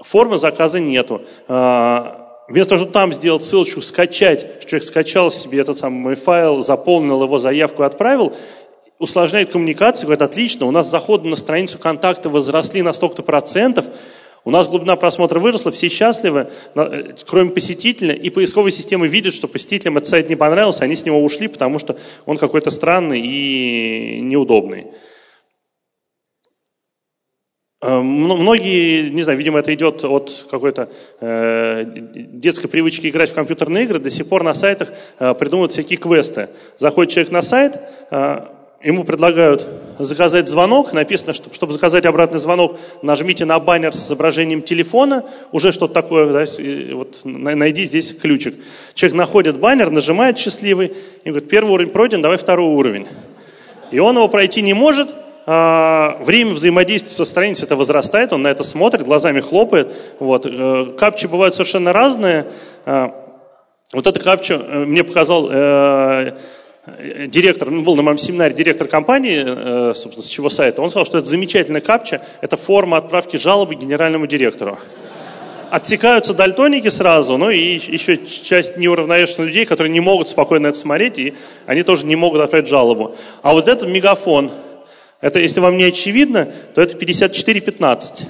[0.03, 1.21] Формы заказа нету.
[1.47, 6.61] А, вместо того, чтобы там сделать ссылочку, скачать, что человек скачал себе этот самый файл,
[6.61, 8.33] заполнил его заявку отправил,
[8.99, 13.85] усложняет коммуникацию, говорит, отлично, у нас заходы на страницу контакта возросли на столько-то процентов,
[14.43, 19.47] у нас глубина просмотра выросла, все счастливы, э, кроме посетителя, и поисковые системы видят, что
[19.47, 24.19] посетителям этот сайт не понравился, они с него ушли, потому что он какой-то странный и
[24.21, 24.87] неудобный.
[27.83, 30.89] Э, многие, не знаю, видимо, это идет от какой-то
[31.19, 35.97] э, детской привычки играть в компьютерные игры, до сих пор на сайтах э, придумывают всякие
[35.97, 36.49] квесты.
[36.77, 37.79] Заходит человек на сайт,
[38.11, 38.45] э,
[38.83, 39.67] ему предлагают
[39.97, 45.71] заказать звонок, написано, что чтобы заказать обратный звонок, нажмите на баннер с изображением телефона, уже
[45.71, 46.45] что-то такое, да,
[46.93, 48.53] вот, найди здесь ключик.
[48.93, 53.07] Человек находит баннер, нажимает счастливый, и говорит, первый уровень пройден, давай второй уровень.
[53.89, 55.09] И он его пройти не может,
[55.45, 59.91] время взаимодействия со страницей это возрастает, он на это смотрит, глазами хлопает.
[60.19, 60.45] Вот.
[60.45, 62.45] Э, капчи бывают совершенно разные.
[62.85, 63.15] А,
[63.91, 66.33] вот это капчу э, мне показал э,
[67.27, 71.19] директор, ну, был на моем семинаре директор компании, собственно, с чего сайта, он сказал, что
[71.19, 74.79] это замечательная капча, это форма отправки жалобы генеральному директору.
[75.69, 81.19] Отсекаются дальтоники сразу, ну и еще часть неуравновешенных людей, которые не могут спокойно это смотреть,
[81.19, 81.33] и
[81.67, 83.15] они тоже не могут отправить жалобу.
[83.43, 84.51] А вот этот мегафон–
[85.21, 88.23] это, если вам не очевидно, то это 54-15.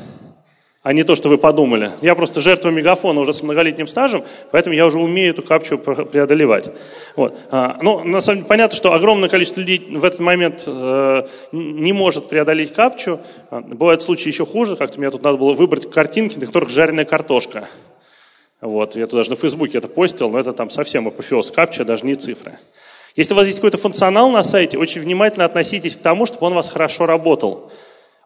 [0.84, 1.92] а не то, что вы подумали.
[2.02, 6.70] Я просто жертва мегафона уже с многолетним стажем, поэтому я уже умею эту капчу преодолевать.
[7.16, 7.38] Вот.
[7.52, 11.94] А, ну, на самом деле, понятно, что огромное количество людей в этот момент э, не
[11.94, 13.20] может преодолеть капчу.
[13.52, 17.06] А, бывают случаи еще хуже, как-то мне тут надо было выбрать картинки, на которых жареная
[17.06, 17.70] картошка.
[18.60, 18.96] Вот.
[18.96, 22.16] Я тут даже на Фейсбуке это постил, но это там совсем апофеоз капча, даже не
[22.16, 22.54] цифры.
[23.16, 26.54] Если у вас есть какой-то функционал на сайте, очень внимательно относитесь к тому, чтобы он
[26.54, 27.72] у вас хорошо работал.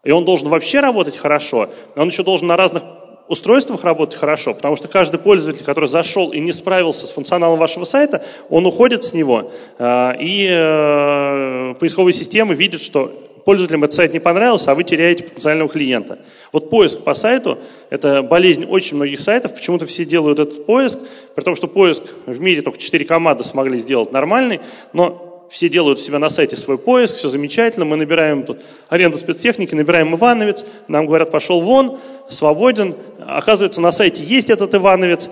[0.04, 2.84] И он должен вообще работать хорошо, он еще должен на разных
[3.28, 7.84] устройствах работать хорошо, потому что каждый пользователь, который зашел и не справился с функционалом вашего
[7.84, 13.12] сайта, он уходит с него, э, и э, поисковые системы видят, что
[13.46, 16.18] пользователям этот сайт не понравился, а вы теряете потенциального клиента.
[16.52, 17.58] Вот поиск по сайту–
[17.90, 19.54] это болезнь очень многих сайтов.
[19.54, 20.98] Почему-то все делают этот поиск,
[21.36, 24.60] при том, что поиск в мире только 4 команды смогли сделать нормальный,
[24.92, 29.16] но все делают у себя на сайте свой поиск, все замечательно, мы набираем тут аренду
[29.16, 32.96] спецтехники, набираем Ивановец, нам говорят, пошел вон, свободен.
[33.24, 35.30] Оказывается, на сайте есть этот Ивановец,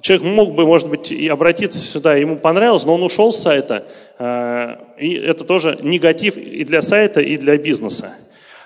[0.00, 3.84] человек мог бы, может быть, и обратиться сюда, ему понравилось, но он ушел с сайта.
[4.18, 8.14] Э, и это тоже негатив и для сайта, и для бизнеса.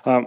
[0.04, 0.22] А,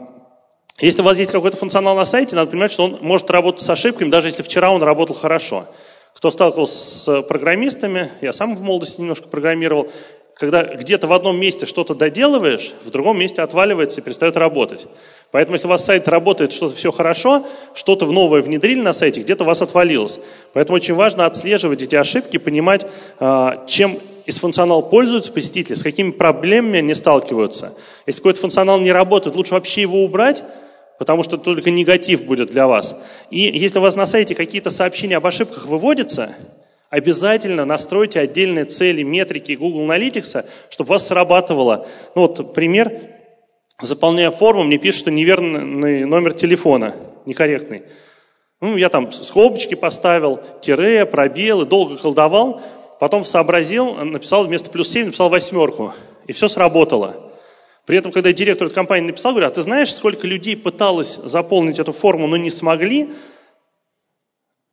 [0.80, 3.70] если у вас есть какой-то функционал на сайте, надо понимать, что он может работать с
[3.70, 5.66] ошибками, даже если вчера он работал хорошо.
[6.14, 9.92] Кто сталкивался с программистами, я сам в молодости немножко программировал,
[10.40, 14.88] когда где-то в одном месте что-то доделываешь, в другом месте отваливается и перестает работать.
[15.32, 19.22] Поэтому, если у вас сайт работает, что-то все хорошо, что-то в новое внедрили на сайте,
[19.22, 20.20] где-то у вас отвалилось.
[20.54, 22.86] Поэтому очень важно отслеживать эти ошибки, понимать,
[23.20, 27.74] а, чем из функционала пользуются посетители, с какими проблемами они сталкиваются.
[28.06, 30.44] Если какой-то функционал не работает, лучше вообще его убрать,
[31.00, 32.96] потому что только негатив будет для вас.
[33.32, 36.36] И если у вас на сайте какие-то сообщения об ошибках выводятся,
[36.90, 41.88] Обязательно настройте отдельные цели, метрики Google Analytics, чтобы у вас срабатывало.
[42.16, 43.02] Ну вот пример.
[43.80, 46.96] Заполняя форму, мне пишут, что неверный номер телефона,
[47.28, 47.84] некорректный.
[48.60, 52.60] Ну, я там скобочки поставил, тире, пробелы, долго колдовал,
[53.00, 55.94] потом сообразил, написал вместо плюс 7, написал восьмерку.
[56.26, 57.32] И все сработало.
[57.86, 61.78] При этом, когда директор этой компании написал, говорю, а ты знаешь, сколько людей пыталось заполнить
[61.78, 63.12] эту форму, но не смогли?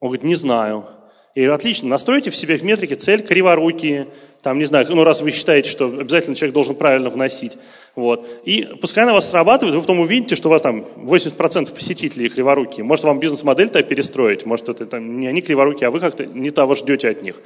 [0.00, 0.86] Он говорит, не знаю.
[1.34, 4.06] И отлично, настройте в себе в метрике цель криворукие,
[4.40, 7.58] там, не знаю, ну, раз вы считаете, что обязательно человек должен правильно вносить.
[7.96, 8.28] Вот.
[8.44, 12.28] И пускай она у вас срабатывает, вы потом увидите, что у вас там 80% посетителей
[12.28, 12.84] криворукие.
[12.84, 16.74] Может, вам бизнес-модель-то перестроить, может, это там, не они криворукие, а вы как-то не того
[16.74, 17.36] ждете от них.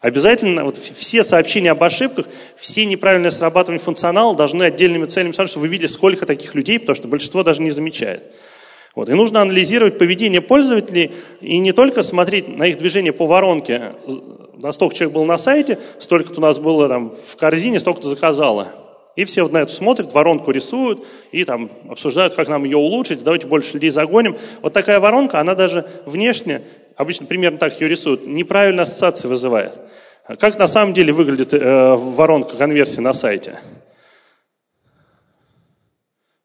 [0.00, 5.68] Обязательно вот все сообщения об ошибках, все неправильные срабатывания функционала должны отдельными целями, чтобы вы
[5.68, 8.22] видели, сколько таких людей, потому что большинство даже не замечает.
[8.96, 9.10] Вот.
[9.10, 13.92] И нужно анализировать поведение пользователей и не только смотреть на их движение по воронке.
[14.54, 18.68] На столько человек был на сайте, столько-то у нас было там, в корзине, столько-то заказало.
[19.14, 23.22] И все вот на это смотрят, воронку рисуют и там обсуждают, как нам ее улучшить,
[23.22, 24.38] давайте больше людей загоним.
[24.62, 26.62] Вот такая воронка, она даже внешне,
[26.96, 29.78] обычно примерно так ее рисуют, неправильно ассоциации вызывает.
[30.38, 33.58] Как на самом деле выглядит э, воронка конверсии на сайте?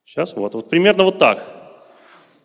[0.06, 1.61] Сейчас, вот, вот примерно вот так.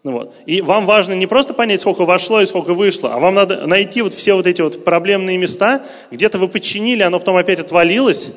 [0.06, 0.34] Ну вот.
[0.46, 4.02] И вам важно не просто понять, сколько вошло и сколько вышло, а вам надо найти
[4.02, 8.32] вот все вот эти вот проблемные места, где-то вы подчинили, оно потом опять отвалилось,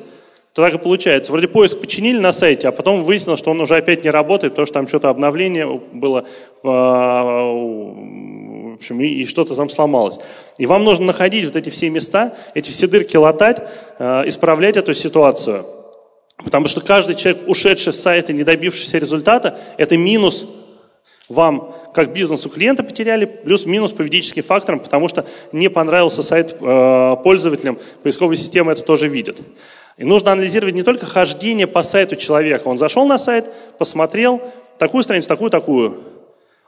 [0.52, 1.30] то так и получается.
[1.30, 4.66] Вроде поиск починили на сайте, а потом выяснилось, что он уже опять не работает, потому
[4.66, 6.26] что там что-то обновление было,
[6.64, 10.18] а, в общем, и, и что-то там сломалось.
[10.58, 13.62] И вам нужно находить вот эти все места, эти все дырки латать,
[14.00, 15.64] а, исправлять эту ситуацию.
[16.42, 20.48] Потому что каждый человек, ушедший с сайта, не добившийся результата, это минус
[21.30, 27.16] вам как бизнесу клиента потеряли, плюс-минус по ведическим факторам, потому что не понравился сайт э,
[27.22, 29.38] пользователям, поисковая система это тоже видит.
[29.96, 32.68] И нужно анализировать не только хождение по сайту человека.
[32.68, 33.46] Он зашел на сайт,
[33.78, 34.40] посмотрел,
[34.78, 35.98] такую страницу, такую, такую.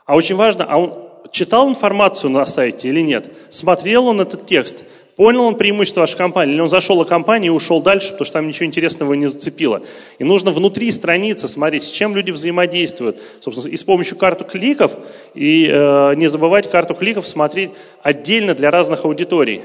[0.05, 0.93] А очень важно, а он
[1.31, 3.31] читал информацию на сайте или нет?
[3.49, 4.83] Смотрел он этот текст?
[5.15, 8.33] Понял он преимущество вашей компании, или он зашел о компании и ушел дальше, потому что
[8.33, 9.83] там ничего интересного не зацепило.
[10.17, 13.17] И нужно внутри страницы смотреть, с чем люди взаимодействуют.
[13.39, 14.93] Собственно, и с помощью карту кликов,
[15.35, 17.69] и э, не забывать карту кликов смотреть
[18.01, 19.61] отдельно для разных аудиторий.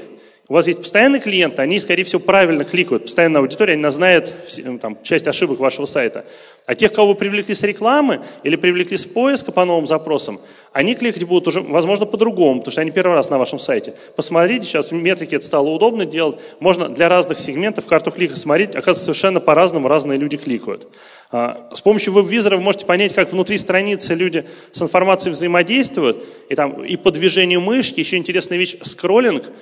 [0.49, 3.03] У вас есть постоянные клиенты, они, скорее всего, правильно кликают.
[3.03, 4.33] Постоянная аудитория, она знает
[4.81, 6.25] там, часть ошибок вашего сайта.
[6.69, 10.39] А тех, кого привлекли с рекламы или привлекли с поиска по новым запросам,
[10.71, 13.95] они кликать будут уже, возможно, по-другому, потому что они первый раз на вашем сайте.
[14.15, 16.37] Посмотрите, сейчас в метрике это стало удобно делать.
[16.59, 18.75] Можно для разных сегментов карту клика смотреть.
[18.75, 20.87] Оказывается, совершенно по-разному разные люди кликают.
[21.31, 26.23] А, с помощью веб-визора вы можете понять, как внутри страницы люди с информацией взаимодействуют.
[26.49, 29.45] И, там, и по движению мышки, еще интересная вещь, скроллинг–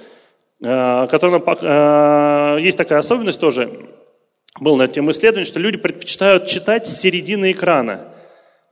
[0.59, 3.69] Э, которым э, есть такая особенность тоже,
[4.59, 8.01] был на тему исследования, что люди предпочитают читать с середины экрана.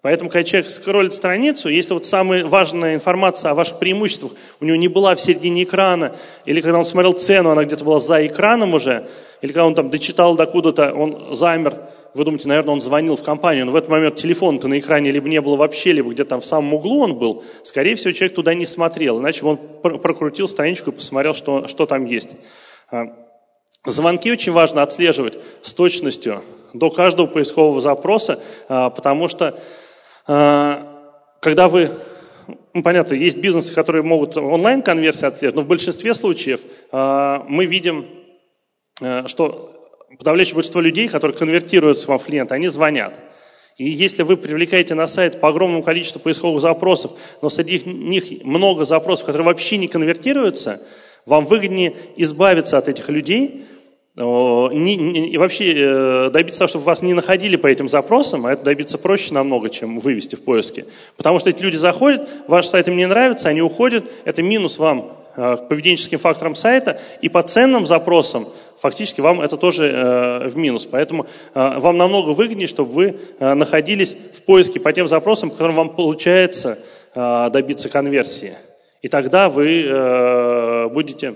[0.01, 4.77] Поэтому, когда человек скроллит страницу, если вот самая важная информация о ваших преимуществах у него
[4.77, 8.75] не была в середине экрана, или когда он смотрел цену, она где-то была за экраном
[8.75, 9.07] уже,
[9.41, 11.75] или когда он там дочитал докуда-то, он замер,
[12.13, 15.27] вы думаете, наверное, он звонил в компанию, но в этот момент телефон-то на экране либо
[15.27, 18.53] не было вообще, либо где-то там в самом углу он был, скорее всего, человек туда
[18.53, 22.29] не смотрел, иначе он прокрутил страничку и посмотрел, что, что там есть.
[23.85, 26.41] Звонки очень важно отслеживать с точностью
[26.73, 29.59] до каждого поискового запроса, а, потому что
[30.27, 31.91] а, когда вы,
[32.73, 38.05] ну, понятно, есть бизнесы, которые могут онлайн-конверсии отслеживать, но в большинстве случаев а, мы видим,
[39.25, 39.75] что
[40.17, 43.19] подавляющее большинство людей, которые конвертируются вам в клиента, они звонят.
[43.77, 48.85] И если вы привлекаете на сайт по огромному количеству поисковых запросов, но среди них много
[48.85, 50.81] запросов, которые вообще не конвертируются,
[51.25, 53.65] вам выгоднее избавиться от этих людей,
[54.17, 58.97] и вообще э, добиться того, чтобы вас не находили по этим запросам, а это добиться
[58.97, 60.85] проще намного, чем вывести в поиске.
[61.17, 65.11] Потому что эти люди заходят, ваш сайт им не нравится, они уходят, это минус вам
[65.35, 68.47] э, к поведенческим факторам сайта, и по ценным запросам
[68.79, 70.87] фактически вам это тоже э, в минус.
[70.89, 75.89] Поэтому вам намного выгоднее, чтобы вы находились в поиске по тем запросам, по которым вам
[75.89, 76.79] получается
[77.13, 78.53] добиться конверсии.
[79.01, 81.35] И тогда вы будете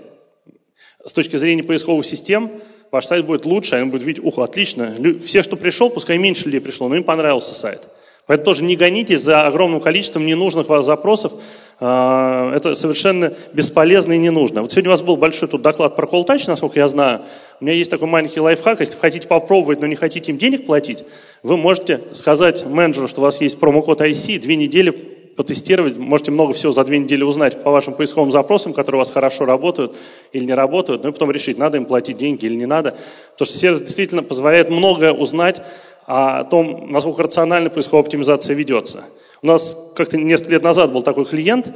[1.04, 2.50] с точки зрения поисковых систем
[2.90, 6.60] ваш сайт будет лучше, они будут видеть, ух, отлично, все, что пришел, пускай меньше людей
[6.60, 7.82] пришло, но им понравился сайт.
[8.26, 11.32] Поэтому тоже не гонитесь за огромным количеством ненужных вас запросов,
[11.80, 14.60] а, это совершенно бесполезно и не нужно.
[14.60, 17.22] Вот сегодня у вас был большой тут доклад про колтач, насколько я знаю.
[17.60, 20.66] У меня есть такой маленький лайфхак, если вы хотите попробовать, но не хотите им денег
[20.66, 21.04] платить,
[21.42, 24.94] вы можете сказать менеджеру, что у вас есть промокод IC, две недели
[25.36, 29.10] потестировать, можете много всего за две недели узнать по вашим поисковым запросам, которые у вас
[29.10, 29.96] хорошо работают
[30.32, 32.96] или не работают, ну и потом решить, надо им платить деньги или не надо.
[33.32, 35.62] Потому что сервис действительно позволяет многое узнать
[36.06, 39.04] о том, насколько рационально поисковая оптимизация ведется.
[39.42, 41.72] У нас как-то несколько лет назад был такой клиент,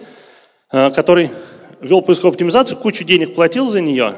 [0.73, 1.31] э, который
[1.81, 4.15] вел поисковую оптимизацию, кучу денег платил за нее,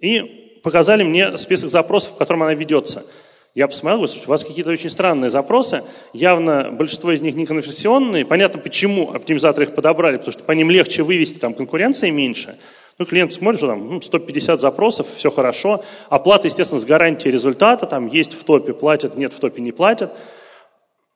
[0.00, 3.04] и показали мне список запросов, в котором она ведется–
[3.54, 5.82] я посмотрел, у вас какие-то очень странные запросы,
[6.12, 8.24] явно большинство из них не конверсионные.
[8.24, 12.56] Понятно, почему оптимизаторы их подобрали, потому что по ним легче вывести, там конкуренции меньше.
[12.98, 15.82] Ну, клиент смотрит, что там 150 ну, запросов, все хорошо.
[16.10, 20.12] Оплата, естественно, с гарантией результата, там есть в топе платят, нет в топе не платят.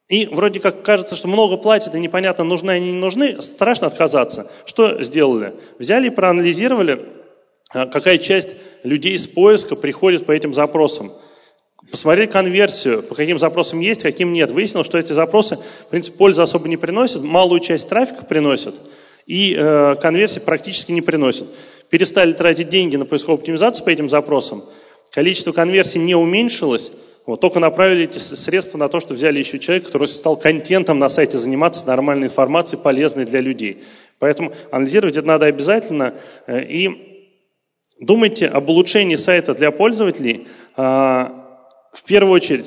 [0.09, 4.51] И вроде как кажется, что много платят, и непонятно, нужны они не нужны, страшно отказаться.
[4.67, 5.55] Что сделали?
[5.79, 7.07] Взяли и проанализировали,
[7.73, 8.51] а, какая часть
[8.83, 11.13] людей с поиска приходит по этим запросам
[11.91, 14.51] посмотрели конверсию, по каким запросам есть, каким нет.
[14.51, 18.75] Выяснилось, что эти запросы, в принципе, пользы особо не приносят, малую часть трафика приносят,
[19.27, 21.49] и э, конверсии практически не приносят.
[21.91, 24.65] Перестали тратить деньги на поисковую оптимизацию по этим запросам,
[25.13, 26.91] количество конверсий не уменьшилось,
[27.27, 31.09] вот, только направили эти средства на то, что взяли еще человека, который стал контентом на
[31.09, 33.83] сайте заниматься, нормальной информацией, полезной для людей.
[34.19, 36.15] Поэтому анализировать это надо обязательно.
[36.47, 37.15] Э, и
[38.01, 41.44] думайте об улучшении сайта для пользователей, а,
[41.95, 42.67] в первую очередь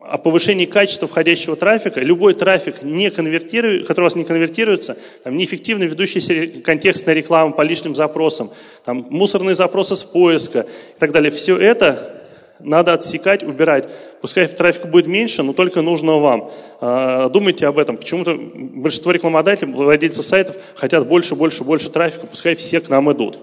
[0.00, 2.00] о повышении качества входящего трафика.
[2.00, 7.62] Любой трафик, не конвертирует, который у вас не конвертируется, там, неэффективно ведущаяся контекстная реклама по
[7.62, 8.50] лишним запросам,
[8.84, 11.30] там, мусорные запросы с поиска и так далее.
[11.30, 12.22] Все это
[12.60, 13.88] надо отсекать, убирать.
[14.20, 16.50] Пускай трафика будет меньше, но только нужно вам.
[16.80, 17.96] А, думайте об этом.
[17.96, 23.38] Почему-то большинство рекламодателей, владельцев сайтов хотят больше, больше, больше трафика, пускай все к нам идут.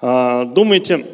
[0.00, 1.06] А, думайте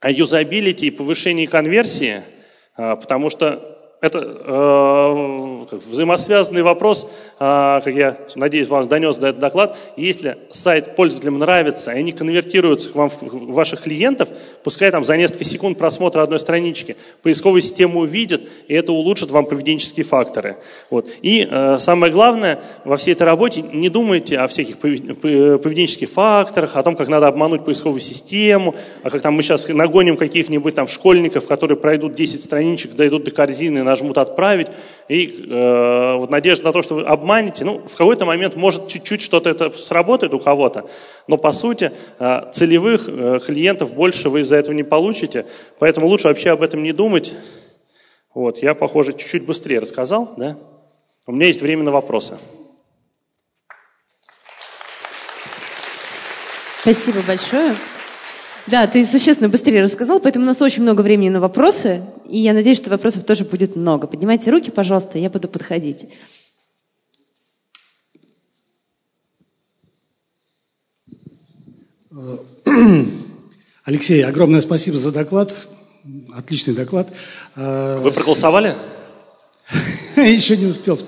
[0.00, 2.22] о юзабилити и повышении конверсии–
[2.78, 9.76] потому что это э, взаимосвязанный вопрос, э, как я надеюсь, вам донес до этот доклад.
[9.96, 14.28] Если сайт пользователям нравится, и они конвертируются к вам в ваших клиентов,
[14.62, 19.46] пускай там за несколько секунд просмотра одной странички, поисковая система увидит, и это улучшит вам
[19.46, 20.58] поведенческие факторы.
[20.90, 21.08] Вот.
[21.22, 26.82] И э, самое главное, во всей этой работе не думайте о всяких поведенческих факторах, о
[26.84, 31.48] том, как надо обмануть поисковую систему, а как там мы сейчас нагоним каких-нибудь там школьников,
[31.48, 34.68] которые пройдут 10 страничек, дойдут до корзины, нажмут «Отправить»,
[35.08, 39.22] и э, вот надежда на то, что вы обманете, ну, в какой-то момент, может, чуть-чуть
[39.22, 40.88] что-то это сработает у кого-то,
[41.26, 45.46] но, по сути, э, целевых э, клиентов больше вы из-за этого не получите,
[45.78, 47.34] поэтому лучше вообще об этом не думать.
[48.34, 50.56] Вот, я, похоже, чуть-чуть быстрее рассказал, да?
[51.26, 52.38] У меня есть время на вопросы.
[56.82, 57.74] Спасибо большое.
[58.70, 62.52] Да, ты существенно быстрее рассказал, поэтому у нас очень много времени на вопросы, и я
[62.52, 64.06] надеюсь, что вопросов тоже будет много.
[64.06, 66.04] Поднимайте руки, пожалуйста, я буду подходить.
[73.84, 75.54] Алексей, огромное спасибо за доклад.
[76.34, 77.10] Отличный доклад.
[77.56, 78.76] Вы проголосовали?
[80.16, 80.98] Еще не успел.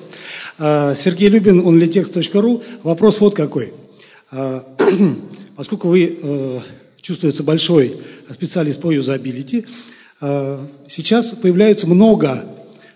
[0.58, 2.62] А, Сергей Любин, onlytext.ru.
[2.84, 3.74] Вопрос вот какой.
[5.56, 6.60] Поскольку вы э,
[7.10, 7.96] чувствуется большой
[8.30, 9.66] специалист по юзабилити,
[10.20, 12.44] э, сейчас появляется много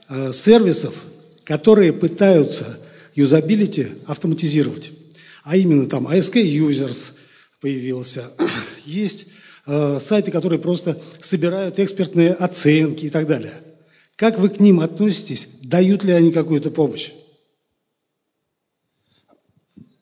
[0.08, 0.94] э, сервисов,
[1.42, 2.78] которые пытаются
[3.16, 4.92] юзабилити автоматизировать.
[5.42, 7.14] А именно там ASK Users
[7.60, 8.22] появился.
[8.86, 9.26] Есть
[9.66, 13.54] э, сайты, которые просто собирают экспертные оценки и так далее.
[14.14, 15.48] Как вы к ним относитесь?
[15.62, 17.10] Дают ли они какую-то помощь?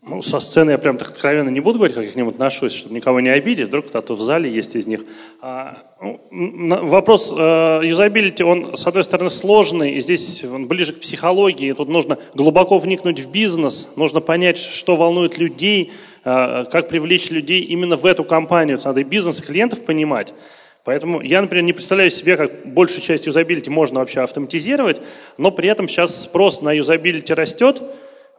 [0.05, 2.73] Ну, со сцены я прям так откровенно не буду говорить, как я к ним отношусь,
[2.73, 3.69] чтобы никого не обидеть.
[3.69, 5.05] Вдруг кто-то в зале есть из них.
[5.41, 10.99] А, ну, вопрос э, юзабилити, он, с одной стороны, сложный, и здесь он ближе к
[10.99, 11.73] психологии.
[11.73, 15.93] Тут нужно глубоко вникнуть в бизнес, нужно понять, что волнует людей,
[16.25, 18.81] э, как привлечь людей именно в эту компанию.
[18.83, 20.35] Надо и бизнес, и клиентов понимать.
[20.83, 25.01] Поэтому я, например, не представляю себе, как большую часть юзабилити можно вообще автоматизировать,
[25.39, 27.81] но при этом сейчас спрос на юзабилити растет,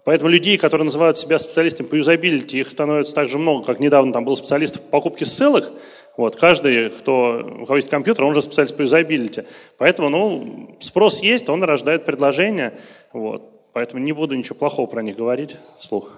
[0.04, 4.12] Поэтому людей, которые называют себя специалистами по юзабилити, их становится так же много, как недавно
[4.12, 5.72] там был специалист по покупке ссылок.
[6.18, 9.44] Вот, каждый, кто, у кого есть компьютер, он же специалист по юзабилити.
[9.78, 12.74] Поэтому, ну, спрос есть, он рождает предложение.
[13.14, 13.54] Вот.
[13.74, 16.12] Поэтому не буду ничего плохого про них говорить вслух.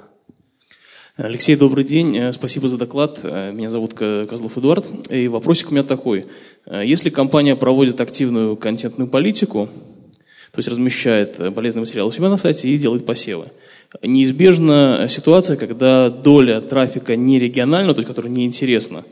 [1.18, 2.18] Алексей, добрый день.
[2.18, 3.22] Э, спасибо за доклад.
[3.24, 4.86] Э, меня зовут Козлов Эдуард.
[5.10, 6.26] И вопросик у меня такой.
[6.66, 9.70] Э, если компания проводит активную контентную политику,
[10.52, 13.46] то есть размещает полезный материал у себя на сайте и делает посевы,
[14.02, 19.04] неизбежна ситуация, когда доля трафика не регионального, то есть которая неинтересна,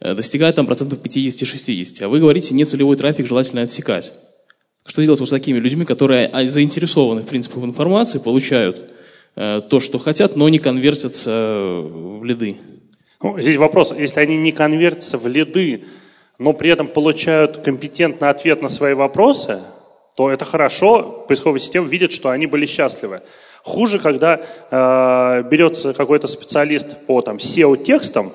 [0.00, 2.02] э, достигает там процентов 50-60.
[2.02, 4.12] А вы говорите, нецелевой трафик желательно отсекать.
[4.86, 8.90] Что делать вот с такими людьми, которые а, заинтересованы, в принципе, в информации, получают
[9.36, 12.56] э, то, что хотят, но не конвертятся в лиды?
[13.22, 15.84] Ну, здесь вопрос, если они не конвертятся в лиды,
[16.38, 19.60] но при этом получают компетентный ответ на свои вопросы,
[20.16, 23.22] то это хорошо, поисковая система видит, что они были счастливы.
[23.62, 24.40] Хуже, когда
[24.70, 28.32] э, берется какой-то специалист по там, SEO-текстам,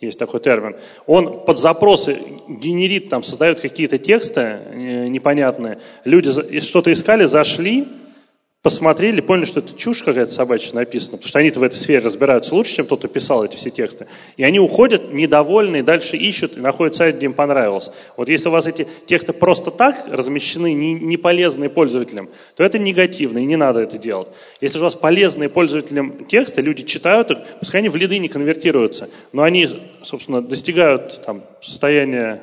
[0.00, 5.78] есть такой термин, он под запросы генерит, там, создает какие-то тексты э, непонятные.
[6.04, 7.88] Люди что-то искали, зашли,
[8.66, 12.52] посмотрели, поняли, что это чушь какая-то собачья написана, потому что они в этой сфере разбираются
[12.52, 14.08] лучше, чем тот, кто писал эти все тексты.
[14.36, 17.90] И они уходят недовольные, дальше ищут и находят сайт, где им понравилось.
[18.16, 22.80] Вот если у вас эти тексты просто так размещены, не, не полезные пользователям, то это
[22.80, 24.30] негативно, и не надо это делать.
[24.60, 28.26] Если же у вас полезные пользователям тексты, люди читают их, пускай они в лиды не
[28.26, 29.68] конвертируются, но они,
[30.02, 32.42] собственно, достигают там, состояния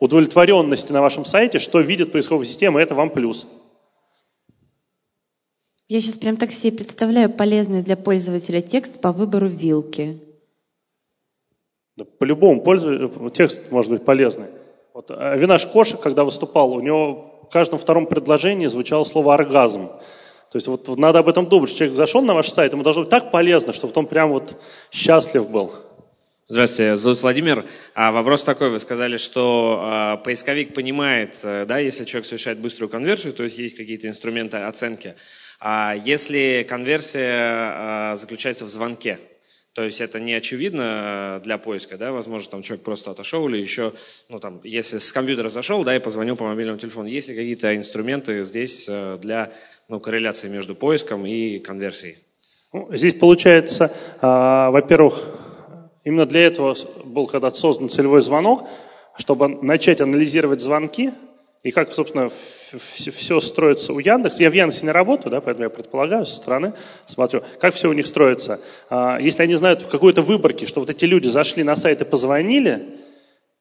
[0.00, 3.46] удовлетворенности на вашем сайте, что видит поисковая система, это вам плюс.
[5.90, 10.20] Я сейчас прям так себе представляю полезный для пользователя текст по выбору вилки.
[12.20, 14.46] По-любому пользователю текст может быть полезный.
[14.94, 19.88] Вот э, Винаш Коша, когда выступал, у него в каждом втором предложении звучало слово «оргазм».
[19.88, 21.74] То есть вот надо об этом думать.
[21.74, 24.62] Человек зашел на ваш сайт, ему должно быть так полезно, чтобы он прям вот
[24.92, 25.72] счастлив был.
[26.46, 27.64] Здравствуйте, зовут Владимир.
[27.94, 32.88] А вопрос такой, вы сказали, что а, поисковик понимает, э, да, если человек совершает быструю
[32.88, 35.16] конверсию, то есть есть какие-то инструменты оценки.
[35.60, 39.18] А если конверсия а, заключается в звонке,
[39.74, 43.58] то есть это не очевидно э, для поиска, да, возможно, там человек просто отошел или
[43.58, 43.92] еще,
[44.28, 47.76] ну там, если с компьютера зашел, да, и позвонил по мобильному телефону, есть ли какие-то
[47.76, 49.52] инструменты здесь э, для,
[49.88, 52.18] ну, корреляции между поиском и конверсией?
[52.72, 55.24] Ну, здесь получается, э, во-первых,
[56.04, 58.68] именно для этого был когда-то создан целевой звонок,
[59.18, 61.12] чтобы начать анализировать звонки,
[61.62, 64.42] и как, собственно, все строится у Яндекса.
[64.42, 66.72] Я в Яндексе не работаю, да, поэтому я предполагаю со стороны,
[67.04, 68.60] смотрю, как все у них строится.
[68.88, 73.00] А, если они знают какой-то выборки, что вот эти люди зашли на сайт и позвонили,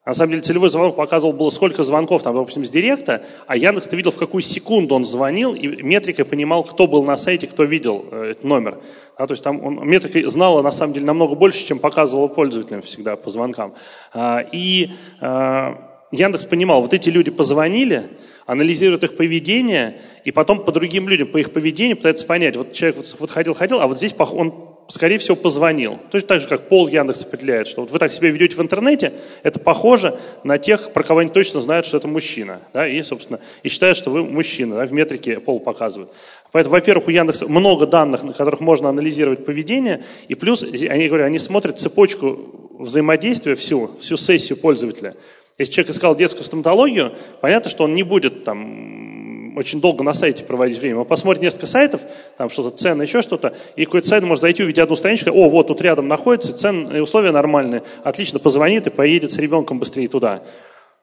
[0.06, 3.98] на самом деле целевой звонок показывал было сколько звонков, там, допустим, с директа, а Яндекс-то
[3.98, 8.06] видел, в какую секунду он звонил, и метрикой понимал, кто был на сайте, кто видел
[8.10, 8.80] э, этот номер.
[9.18, 12.82] А, то есть там он, метрикой знала, на самом деле, намного больше, чем показывала пользователям
[12.82, 13.76] всегда по звонкам.
[14.14, 18.04] А, и а, Яндекс понимал, вот эти люди позвонили,
[18.48, 22.98] анализируют их поведение, и потом по другим людям, по их поведению пытается понять, вот человек
[22.98, 24.56] вот, вот ходил, ходил, а вот здесь он,
[24.88, 26.00] скорее всего, позвонил.
[26.10, 29.14] Точно так же, как пол Яндекс определяет, что вот вы так себя ведете в интернете,
[29.44, 33.40] это похоже на тех, про кого они точно знают, что это мужчина, да, и, собственно,
[33.62, 36.12] и считают, что вы мужчина, да, в метрике пол показывают.
[36.52, 41.28] Поэтому, во-первых, у Яндекса много данных, на которых можно анализировать поведение, и плюс, они говорят,
[41.28, 45.16] они смотрят цепочку взаимодействия всю, всю сессию пользователя.
[45.60, 50.46] Если человек искал детскую стоматологию, понятно, что он не будет там очень долго на сайте
[50.46, 51.00] проводить время.
[51.00, 52.02] Он посмотрит несколько сайтов,
[52.38, 55.68] там что-то цены, еще что-то, и какой-то сайт может зайти, увидеть одну страничку, о, вот
[55.68, 60.44] тут рядом находится, цены и условия нормальные, отлично, позвонит и поедет с ребенком быстрее туда.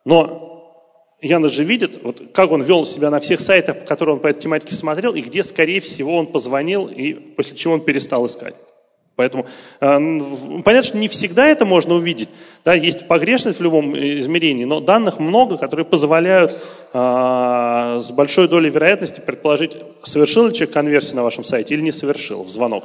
[0.06, 0.56] Но
[1.20, 4.40] Яна же видит, вот, как он вел себя на всех сайтах, которые он по этой
[4.40, 8.54] тематике смотрел, и где, скорее всего, он позвонил, и после чего он перестал искать.
[9.16, 9.46] Поэтому
[9.80, 9.98] э,
[10.62, 12.28] понятно, что не всегда это можно увидеть.
[12.64, 16.52] Да, есть погрешность в любом измерении, но данных много, которые позволяют
[16.92, 21.92] э, с большой долей вероятности предположить, совершил ли человек конверсию на вашем сайте или не
[21.92, 22.84] совершил в звонок.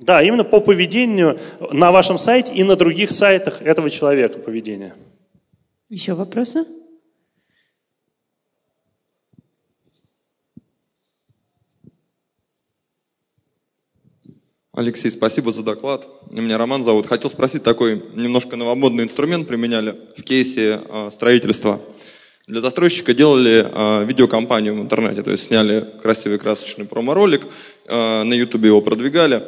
[0.00, 1.38] Да, именно по поведению
[1.70, 4.94] на вашем сайте и на других сайтах этого человека поведения.
[5.88, 6.64] Еще вопросы?
[14.74, 16.08] Алексей, спасибо за доклад.
[16.30, 17.06] Меня Роман зовут.
[17.06, 21.78] Хотел спросить, такой немножко новомодный инструмент применяли в кейсе э, строительства.
[22.46, 27.46] Для застройщика делали э, видеокомпанию в интернете, то есть сняли красивый красочный промо-ролик,
[27.84, 29.42] э, на ютубе его продвигали.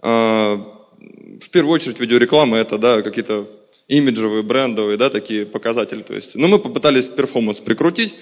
[0.00, 0.56] Э,
[1.40, 3.48] в первую очередь видеореклама это да, какие-то
[3.88, 6.02] имиджевые, брендовые, да, такие показатели.
[6.02, 8.14] То есть, ну, мы попытались перформанс прикрутить,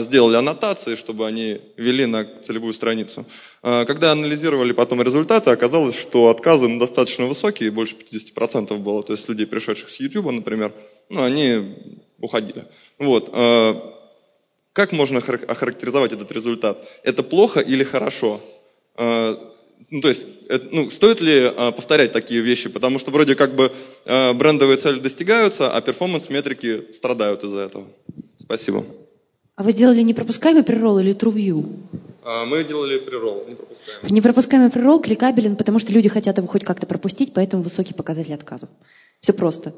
[0.00, 3.26] сделали аннотации, чтобы они вели на целевую страницу.
[3.62, 9.28] Э, когда анализировали потом результаты, оказалось, что отказы достаточно высокие, больше 50% было, то есть
[9.28, 10.72] людей, пришедших с YouTube, например,
[11.08, 11.62] ну, они
[12.20, 12.64] уходили.
[12.98, 13.28] Вот.
[13.32, 13.74] Э,
[14.72, 16.78] как можно охарактеризовать этот результат?
[17.02, 18.40] Это плохо или хорошо?
[18.98, 20.26] Ну, то есть,
[20.70, 22.68] ну, стоит ли повторять такие вещи?
[22.68, 23.72] Потому что вроде как бы
[24.04, 27.86] брендовые цели достигаются, а перформанс-метрики страдают из-за этого.
[28.38, 28.84] Спасибо.
[29.56, 31.64] А вы делали непропускаемый преролл или TrueView?
[32.24, 34.10] А, мы делали преролл, непропускаемый.
[34.10, 38.68] Непропускаемый преролл кликабелен, потому что люди хотят его хоть как-то пропустить, поэтому высокий показатель отказов.
[39.20, 39.72] Все просто.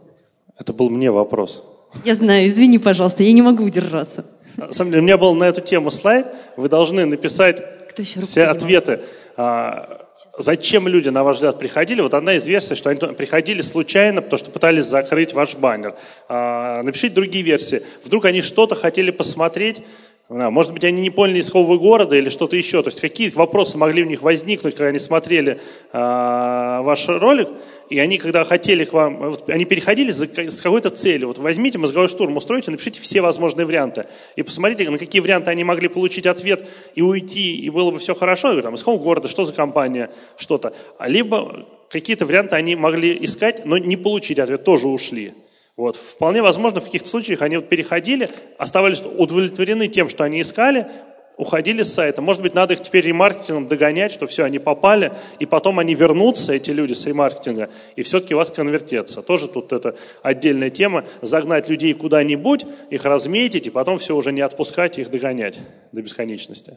[0.58, 1.62] Это был мне вопрос.
[2.04, 4.24] Я знаю, извини, пожалуйста, я не могу удержаться.
[4.56, 6.26] На самом деле, у меня был на эту тему слайд.
[6.56, 7.62] Вы должны написать
[8.04, 9.00] все ответы.
[9.41, 10.05] А,
[10.36, 12.01] зачем люди, на ваш взгляд, приходили?
[12.01, 15.95] Вот одна из версий, что они приходили случайно, потому что пытались закрыть ваш баннер.
[16.28, 17.84] А, напишите другие версии.
[18.05, 19.82] Вдруг они что-то хотели посмотреть,
[20.28, 22.82] может быть, они не поняли, вы города или что-то еще.
[22.82, 25.58] То есть какие вопросы могли у них возникнуть, когда они смотрели э,
[25.92, 27.48] ваш ролик,
[27.88, 31.28] и они, когда хотели к вам, вот, они переходили за, с какой-то целью.
[31.28, 34.06] Вот возьмите мозговой штурм, устройте, напишите все возможные варианты.
[34.36, 38.14] И посмотрите, на какие варианты они могли получить ответ и уйти, и было бы все
[38.14, 38.58] хорошо.
[38.58, 40.74] И, там, какого города, что за компания, что-то.
[41.06, 45.32] Либо какие-то варианты они могли искать, но не получить ответ, тоже ушли.
[45.78, 45.94] Вот.
[45.94, 50.88] Вполне возможно, в каких-то случаях они вот переходили, оставались удовлетворены тем, что они искали,
[51.36, 52.20] уходили с сайта.
[52.20, 56.52] Может быть, надо их теперь ремаркетингом догонять, что все, они попали, и потом они вернутся,
[56.52, 59.22] эти люди с ремаркетинга, и все-таки у вас конвертятся.
[59.22, 61.04] Тоже тут это отдельная тема.
[61.22, 65.60] Загнать людей куда-нибудь, их разметить, и потом все уже не отпускать, их догонять
[65.92, 66.76] до бесконечности.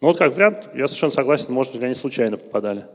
[0.00, 2.86] Ну вот как вариант, я совершенно согласен, может быть, они случайно попадали.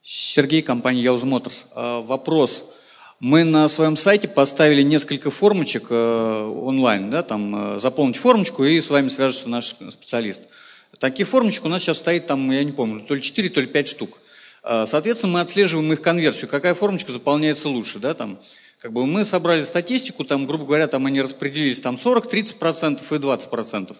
[0.00, 1.66] Сергей, компания Яуз Моторс.
[1.74, 2.72] А, вопрос.
[3.20, 8.78] Мы на своем сайте поставили несколько формочек э, онлайн, да, там э, заполнить формочку и
[8.78, 10.42] с вами свяжется наш специалист.
[10.98, 13.68] Таких формочек у нас сейчас стоит там, я не помню, то ли 4, то ли
[13.68, 14.18] 5 штук.
[14.64, 18.38] Э, соответственно, мы отслеживаем их конверсию, какая формочка заполняется лучше, да, там.
[18.80, 23.14] Как бы мы собрали статистику, там, грубо говоря, там они распределились там 40, 30% и
[23.14, 23.96] 20%.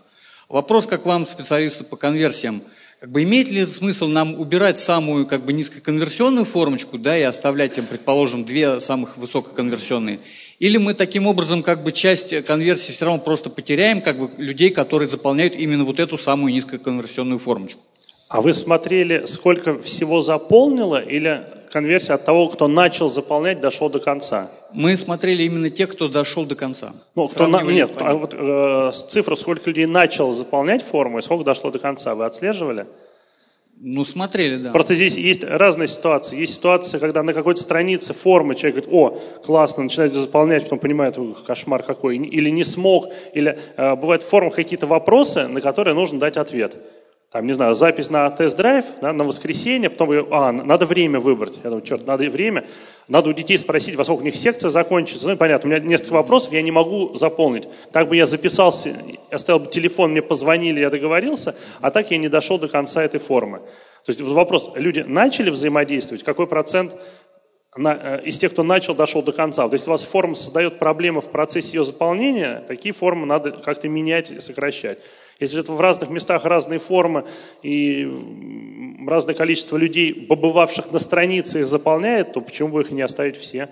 [0.51, 2.63] Вопрос, как вам, специалисту по конверсиям,
[3.01, 7.77] как бы имеет ли смысл нам убирать самую как бы низкоконверсионную формочку, да, и оставлять
[7.77, 10.19] им, предположим, две самых высококонверсионные?
[10.59, 14.71] Или мы таким образом как бы часть конверсии все равно просто потеряем, как бы людей,
[14.71, 17.83] которые заполняют именно вот эту самую низкоконверсионную формочку?
[18.29, 23.99] А вы смотрели, сколько всего заполнило, или конверсия от того, кто начал заполнять, дошел до
[24.01, 24.51] конца?
[24.73, 26.93] Мы смотрели именно тех, кто дошел до конца.
[27.15, 31.45] Ну, кто на, нет, а вот э, цифру, сколько людей начал заполнять форму и сколько
[31.45, 32.87] дошло до конца, вы отслеживали?
[33.79, 34.73] Ну, смотрели, да.
[34.73, 36.39] Просто здесь есть разные ситуации.
[36.41, 41.19] Есть ситуация, когда на какой-то странице формы человек говорит, о, классно, начинает заполнять, потом понимает,
[41.47, 46.19] кошмар какой, или не смог, или э, бывают в формах какие-то вопросы, на которые нужно
[46.19, 46.75] дать ответ
[47.33, 51.57] там, не знаю, запись на тест-драйв да, на воскресенье, потом, а, надо время выбрать.
[51.57, 52.65] Я думаю, черт, надо время.
[53.09, 55.29] Надо у детей спросить, во сколько у них секция закончится.
[55.29, 57.69] Ну, понятно, у меня несколько вопросов, я не могу заполнить.
[57.93, 58.97] Так бы я записался,
[59.31, 63.21] оставил бы телефон, мне позвонили, я договорился, а так я не дошел до конца этой
[63.21, 63.59] формы.
[64.05, 66.93] То есть вопрос, люди начали взаимодействовать, какой процент
[67.77, 69.65] на, э, из тех, кто начал, дошел до конца.
[69.65, 73.89] Вот если у вас форма создает проблемы в процессе ее заполнения, такие формы надо как-то
[73.89, 74.99] менять и сокращать.
[75.39, 77.27] Если это в разных местах разные формы
[77.63, 78.09] и
[79.07, 83.69] разное количество людей, побывавших на странице, их заполняет, то почему бы их не оставить все?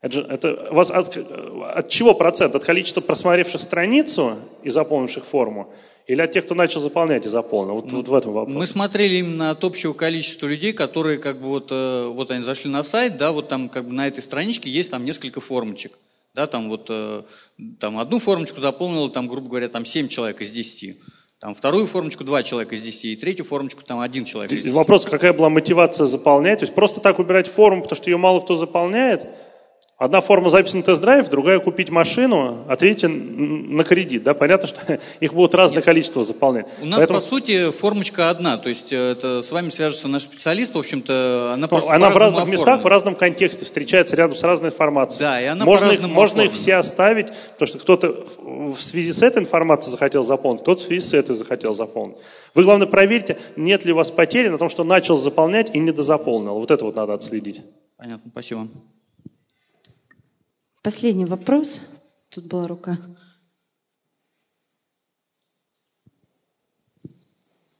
[0.00, 2.54] Это, же, это вас от, от чего процент?
[2.54, 5.68] От количества просмотревших страницу и заполнивших форму?
[6.06, 7.76] Или от тех, кто начал заполнять и заполнил?
[7.76, 8.54] Вот, вот в этом вопрос.
[8.54, 12.70] Мы смотрели именно от общего количества людей, которые как бы вот, э, вот они зашли
[12.70, 15.92] на сайт, да, вот там как бы на этой страничке есть там несколько формочек.
[16.34, 17.22] Да, там вот э,
[17.78, 20.96] там одну формочку заполнило, там, грубо говоря, там 7 человек из 10.
[21.38, 24.74] Там вторую формочку два человека из 10, и третью формочку там один человек из 10.
[24.74, 26.58] Вопрос, какая была мотивация заполнять?
[26.58, 29.26] То есть просто так убирать форму, потому что ее мало кто заполняет?
[30.04, 34.22] Одна форма записи на тест-драйв, другая купить машину, а третья на кредит.
[34.22, 34.34] Да?
[34.34, 35.86] Понятно, что их будут разное Нет.
[35.86, 36.66] количество заполнять.
[36.82, 37.20] У нас, Поэтому...
[37.20, 38.58] по сути, формочка одна.
[38.58, 42.18] То есть э, это с вами свяжется наш специалист, в общем-то, она просто Она в
[42.18, 42.60] разных оформлена.
[42.60, 45.20] местах, в разном контексте, встречается рядом с разной информацией.
[45.20, 49.22] Да, и она можно их, можно их все оставить, потому что кто-то в связи с
[49.22, 52.18] этой информацией захотел заполнить, кто-то в связи с этой захотел заполнить.
[52.54, 55.92] Вы, главное, проверьте, нет ли у вас потери на том, что начал заполнять и не
[55.92, 56.56] дозаполнил.
[56.56, 57.62] Вот это вот надо отследить.
[57.96, 58.68] Понятно, спасибо.
[60.84, 61.80] Последний вопрос.
[62.28, 62.98] Тут была рука.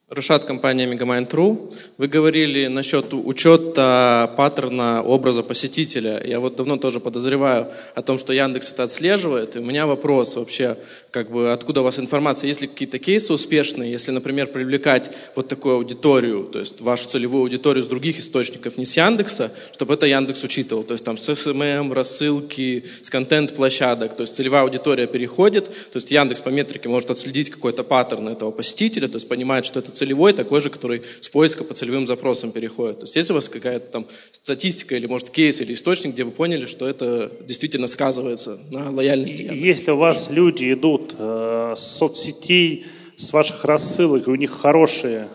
[0.08, 1.74] Рашат, компания Megamind.ru.
[1.98, 6.22] Вы говорили насчет учета паттерна образа посетителя.
[6.24, 9.56] Я вот давно тоже подозреваю о том, что Яндекс это отслеживает.
[9.56, 10.78] И у меня вопрос вообще,
[11.14, 12.48] как бы, откуда у вас информация?
[12.48, 17.42] Есть ли какие-то кейсы успешные, если, например, привлекать вот такую аудиторию, то есть вашу целевую
[17.42, 20.82] аудиторию с других источников, не с Яндекса, чтобы это Яндекс учитывал.
[20.82, 24.16] То есть там с SMM, рассылки, с контент-площадок.
[24.16, 28.50] То есть целевая аудитория переходит, то есть Яндекс по метрике может отследить какой-то паттерн этого
[28.50, 32.50] посетителя, то есть понимает, что это целевой, такой же, который с поиска по целевым запросам
[32.50, 32.98] переходит.
[32.98, 36.32] То есть есть у вас какая-то там статистика или, может, кейс или источник, где вы
[36.32, 39.42] поняли, что это действительно сказывается на лояльности?
[39.42, 39.64] Яндекса?
[39.64, 42.86] Если у вас люди идут э, с соцсетей,
[43.16, 45.28] с ваших рассылок, и у них хорошие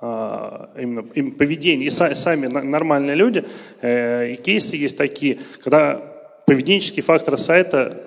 [0.00, 3.44] э, именно им поведение, и сами нормальные люди,
[3.80, 6.02] э, и кейсы есть такие, когда
[6.46, 8.02] поведенческие факторы сайта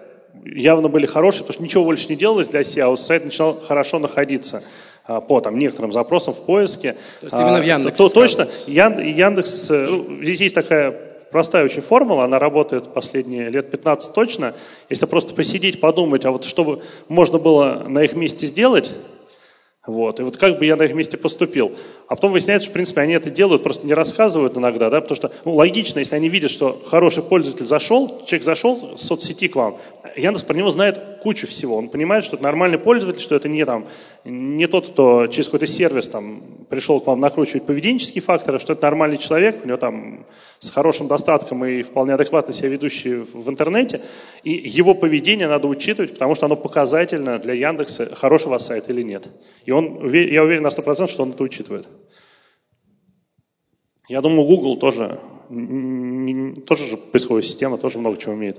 [0.45, 3.99] явно были хорошие, потому что ничего больше не делалось для SEO, а сайт начинал хорошо
[3.99, 4.63] находиться.
[5.07, 6.93] А, по там, некоторым запросам в поиске.
[7.22, 8.47] То есть именно в а, Яндексе то, Точно.
[8.68, 14.13] Ян, Яндекс, э, ну, здесь есть такая простая очень формула, она работает последние лет 15
[14.13, 14.53] точно.
[14.89, 18.91] Если просто посидеть, подумать, а вот что бы можно было на их месте сделать,
[19.88, 20.19] вот.
[20.19, 21.71] И вот как бы я на их месте поступил.
[22.09, 25.15] А потом выясняется, что, в принципе, они это делают, просто не рассказывают иногда, да, потому
[25.15, 29.55] что, ну, логично, если они видят, что хороший пользователь зашел, человек зашел в соцсети к
[29.55, 29.78] вам,
[30.17, 31.76] Яндекс про него знает кучу всего.
[31.76, 33.88] Он понимает, что это нормальный пользователь, что это не, там,
[34.24, 38.84] не тот, кто через какой-то сервис там, пришел к вам накручивать поведенческие факторы, что это
[38.84, 40.26] нормальный человек, у него там
[40.59, 44.01] с хорошим достатком и вполне адекватно себя ведущий в интернете.
[44.43, 49.28] И его поведение надо учитывать, потому что оно показательно для Яндекса, хорошего сайта или нет.
[49.65, 51.88] И он, я уверен на 100%, что он это учитывает.
[54.07, 55.20] Я думаю, Google тоже,
[56.65, 58.57] тоже же поисковая система, тоже много чего умеет.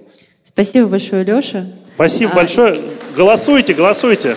[0.49, 1.66] Спасибо большое, Леша.
[1.94, 2.36] Спасибо а...
[2.36, 2.80] большое.
[3.16, 4.36] Голосуйте, голосуйте.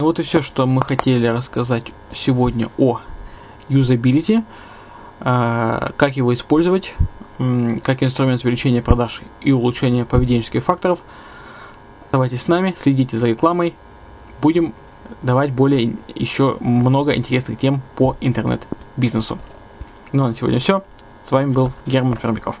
[0.00, 3.00] Вот и все, что мы хотели рассказать сегодня о
[3.68, 4.42] юзабилити,
[5.20, 6.94] а, как его использовать,
[7.84, 11.00] как инструмент увеличения продаж и улучшения поведенческих факторов.
[12.10, 13.76] Оставайтесь с нами, следите за рекламой.
[14.42, 14.74] Будем
[15.22, 19.38] давать более еще много интересных тем по интернет-бизнесу.
[20.10, 20.82] Ну а на сегодня все.
[21.22, 22.58] С вами был Герман Пермяков.